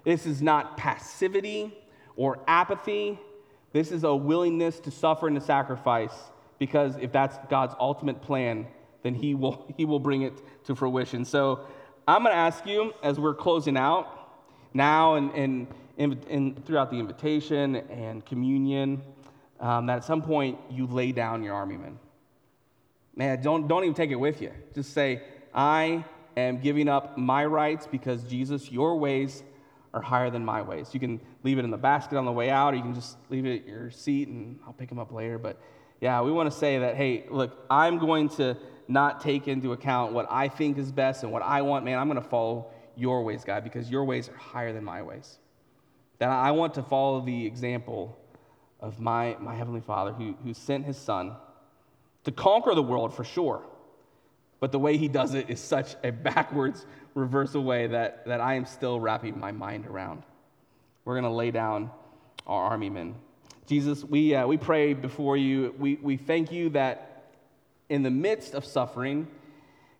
This 0.03 0.25
is 0.27 0.41
not 0.41 0.77
passivity 0.77 1.75
or 2.15 2.39
apathy. 2.47 3.19
This 3.73 3.91
is 3.91 4.03
a 4.03 4.15
willingness 4.15 4.79
to 4.81 4.91
suffer 4.91 5.27
and 5.27 5.39
to 5.39 5.45
sacrifice 5.45 6.13
because 6.59 6.95
if 6.97 7.11
that's 7.11 7.37
God's 7.49 7.73
ultimate 7.79 8.21
plan, 8.21 8.67
then 9.05 9.13
he 9.13 9.35
will, 9.35 9.71
he 9.77 9.85
will 9.85 9.99
bring 9.99 10.23
it 10.23 10.33
to 10.65 10.75
fruition. 10.75 11.23
So 11.25 11.59
I'm 12.07 12.23
going 12.23 12.33
to 12.33 12.37
ask 12.37 12.65
you 12.65 12.91
as 13.03 13.19
we're 13.19 13.35
closing 13.35 13.77
out 13.77 14.07
now 14.73 15.13
and, 15.13 15.31
and, 15.99 16.25
and, 16.27 16.65
throughout 16.65 16.89
the 16.89 16.97
invitation 16.97 17.75
and 17.75 18.25
communion 18.25 19.03
um, 19.59 19.85
that 19.85 19.97
at 19.97 20.05
some 20.05 20.23
point 20.23 20.57
you 20.71 20.87
lay 20.87 21.11
down 21.11 21.43
your 21.43 21.53
army 21.53 21.77
men. 21.77 21.99
Man, 23.15 23.43
don't, 23.43 23.67
don't 23.67 23.83
even 23.83 23.93
take 23.93 24.09
it 24.09 24.15
with 24.15 24.41
you. 24.41 24.51
Just 24.73 24.91
say, 24.91 25.21
I 25.53 26.03
am 26.35 26.59
giving 26.59 26.89
up 26.89 27.15
my 27.15 27.45
rights 27.45 27.85
because 27.85 28.23
Jesus, 28.23 28.71
your 28.71 28.97
ways 28.97 29.43
are 29.93 30.01
higher 30.01 30.31
than 30.31 30.43
my 30.43 30.63
ways. 30.63 30.89
You 30.93 30.99
can 30.99 31.21
leave 31.43 31.59
it 31.59 31.63
in 31.63 31.69
the 31.69 31.77
basket 31.77 32.17
on 32.17 32.25
the 32.25 32.31
way 32.31 32.49
out, 32.49 32.73
or 32.73 32.77
you 32.77 32.81
can 32.81 32.95
just 32.95 33.17
leave 33.29 33.45
it 33.45 33.61
at 33.61 33.67
your 33.67 33.91
seat 33.91 34.29
and 34.29 34.59
I'll 34.65 34.73
pick 34.73 34.89
them 34.89 34.97
up 34.97 35.11
later. 35.11 35.37
But 35.37 35.61
yeah, 36.01 36.21
we 36.21 36.31
want 36.31 36.51
to 36.51 36.57
say 36.57 36.79
that, 36.79 36.95
hey, 36.95 37.25
look, 37.29 37.65
I'm 37.69 37.99
going 37.99 38.29
to 38.29 38.57
not 38.87 39.21
take 39.21 39.47
into 39.47 39.71
account 39.71 40.13
what 40.13 40.27
I 40.29 40.47
think 40.47 40.77
is 40.77 40.91
best 40.91 41.23
and 41.23 41.31
what 41.31 41.41
I 41.41 41.61
want. 41.61 41.85
Man, 41.85 41.97
I'm 41.97 42.07
going 42.07 42.21
to 42.21 42.27
follow 42.27 42.67
your 42.95 43.23
ways, 43.23 43.43
God, 43.43 43.63
because 43.63 43.89
your 43.89 44.05
ways 44.05 44.29
are 44.29 44.37
higher 44.37 44.73
than 44.73 44.83
my 44.83 45.01
ways. 45.01 45.37
That 46.19 46.29
I 46.29 46.51
want 46.51 46.75
to 46.75 46.83
follow 46.83 47.21
the 47.21 47.45
example 47.45 48.17
of 48.79 48.99
my, 48.99 49.35
my 49.39 49.55
Heavenly 49.55 49.81
Father 49.81 50.11
who, 50.11 50.35
who 50.43 50.53
sent 50.53 50.85
his 50.85 50.97
Son 50.97 51.35
to 52.23 52.31
conquer 52.31 52.73
the 52.75 52.83
world 52.83 53.13
for 53.13 53.23
sure. 53.23 53.63
But 54.59 54.71
the 54.71 54.79
way 54.79 54.97
he 54.97 55.07
does 55.07 55.33
it 55.33 55.49
is 55.49 55.59
such 55.59 55.95
a 56.03 56.11
backwards, 56.11 56.85
reversal 57.13 57.63
way 57.63 57.87
that, 57.87 58.25
that 58.25 58.41
I 58.41 58.55
am 58.55 58.65
still 58.65 58.99
wrapping 58.99 59.39
my 59.39 59.51
mind 59.51 59.85
around. 59.85 60.23
We're 61.03 61.15
going 61.15 61.25
to 61.25 61.29
lay 61.29 61.51
down 61.51 61.91
our 62.47 62.63
army 62.63 62.89
men. 62.89 63.15
Jesus, 63.67 64.03
we, 64.03 64.35
uh, 64.35 64.45
we 64.47 64.57
pray 64.57 64.93
before 64.93 65.37
you. 65.37 65.73
We, 65.77 65.95
we 65.95 66.17
thank 66.17 66.51
you 66.51 66.69
that 66.69 67.14
in 67.89 68.03
the 68.03 68.09
midst 68.09 68.53
of 68.53 68.65
suffering, 68.65 69.27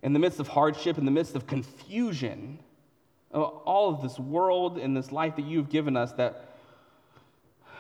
in 0.02 0.14
the 0.14 0.20
midst 0.20 0.40
of 0.40 0.48
hardship, 0.48 0.98
in 0.98 1.06
the 1.06 1.12
midst 1.12 1.36
of 1.36 1.48
confusion, 1.48 2.60
uh, 3.34 3.42
all 3.42 3.94
of 3.94 4.02
this 4.02 4.18
world 4.20 4.78
and 4.78 4.96
this 4.96 5.12
life 5.12 5.36
that 5.36 5.46
you've 5.46 5.70
given 5.70 5.98
us, 5.98 6.12
that 6.14 6.58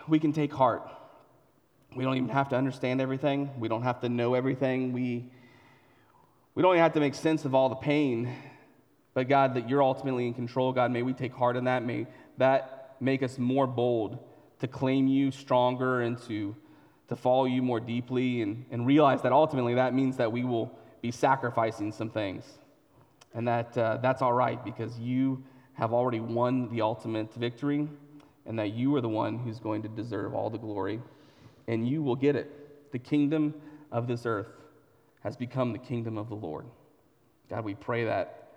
we 0.07 0.19
can 0.19 0.33
take 0.33 0.53
heart. 0.53 0.89
We 1.95 2.03
don't 2.03 2.17
even 2.17 2.29
have 2.29 2.49
to 2.49 2.55
understand 2.55 2.99
everything. 2.99 3.51
We 3.59 3.67
don't 3.67 3.83
have 3.83 4.01
to 4.01 4.09
know 4.09 4.33
everything. 4.33 4.91
We, 4.91 5.29
we 6.53 6.61
don't 6.61 6.73
even 6.73 6.83
have 6.83 6.93
to 6.93 6.99
make 6.99 7.15
sense 7.15 7.45
of 7.45 7.55
all 7.55 7.69
the 7.69 7.75
pain. 7.75 8.35
But 9.13 9.29
God, 9.29 9.53
that 9.53 9.69
you're 9.69 9.81
ultimately 9.81 10.27
in 10.27 10.33
control, 10.33 10.73
God, 10.73 10.91
may 10.91 11.01
we 11.01 11.13
take 11.13 11.33
heart 11.33 11.55
in 11.55 11.63
that. 11.63 11.85
May 11.85 12.05
that 12.37 12.95
make 12.99 13.23
us 13.23 13.37
more 13.37 13.65
bold 13.65 14.19
to 14.59 14.67
claim 14.67 15.07
you 15.07 15.31
stronger 15.31 16.01
and 16.01 16.21
to, 16.23 16.55
to 17.07 17.15
follow 17.15 17.45
you 17.45 17.61
more 17.61 17.79
deeply 17.79 18.41
and, 18.41 18.65
and 18.71 18.85
realize 18.85 19.21
that 19.21 19.31
ultimately 19.31 19.75
that 19.75 19.93
means 19.93 20.17
that 20.17 20.31
we 20.31 20.43
will 20.43 20.71
be 21.01 21.11
sacrificing 21.11 21.91
some 21.91 22.09
things. 22.09 22.43
And 23.33 23.47
that 23.47 23.77
uh, 23.77 23.97
that's 23.97 24.21
all 24.21 24.33
right 24.33 24.63
because 24.63 24.97
you 24.97 25.43
have 25.73 25.93
already 25.93 26.19
won 26.19 26.69
the 26.69 26.81
ultimate 26.81 27.33
victory 27.33 27.87
and 28.45 28.57
that 28.57 28.71
you 28.73 28.95
are 28.95 29.01
the 29.01 29.09
one 29.09 29.37
who's 29.37 29.59
going 29.59 29.81
to 29.83 29.89
deserve 29.89 30.33
all 30.33 30.49
the 30.49 30.57
glory 30.57 31.01
and 31.67 31.87
you 31.87 32.01
will 32.01 32.15
get 32.15 32.35
it. 32.35 32.91
The 32.91 32.99
kingdom 32.99 33.53
of 33.91 34.07
this 34.07 34.25
earth 34.25 34.47
has 35.23 35.35
become 35.35 35.73
the 35.73 35.79
kingdom 35.79 36.17
of 36.17 36.29
the 36.29 36.35
Lord. 36.35 36.65
God, 37.49 37.65
we 37.65 37.75
pray 37.75 38.05
that. 38.05 38.49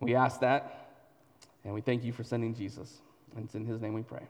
We 0.00 0.14
ask 0.14 0.40
that, 0.40 0.90
and 1.64 1.72
we 1.72 1.80
thank 1.80 2.04
you 2.04 2.12
for 2.12 2.22
sending 2.22 2.54
Jesus. 2.54 2.98
And 3.34 3.44
it's 3.44 3.54
in 3.54 3.64
his 3.64 3.80
name 3.80 3.94
we 3.94 4.02
pray. 4.02 4.22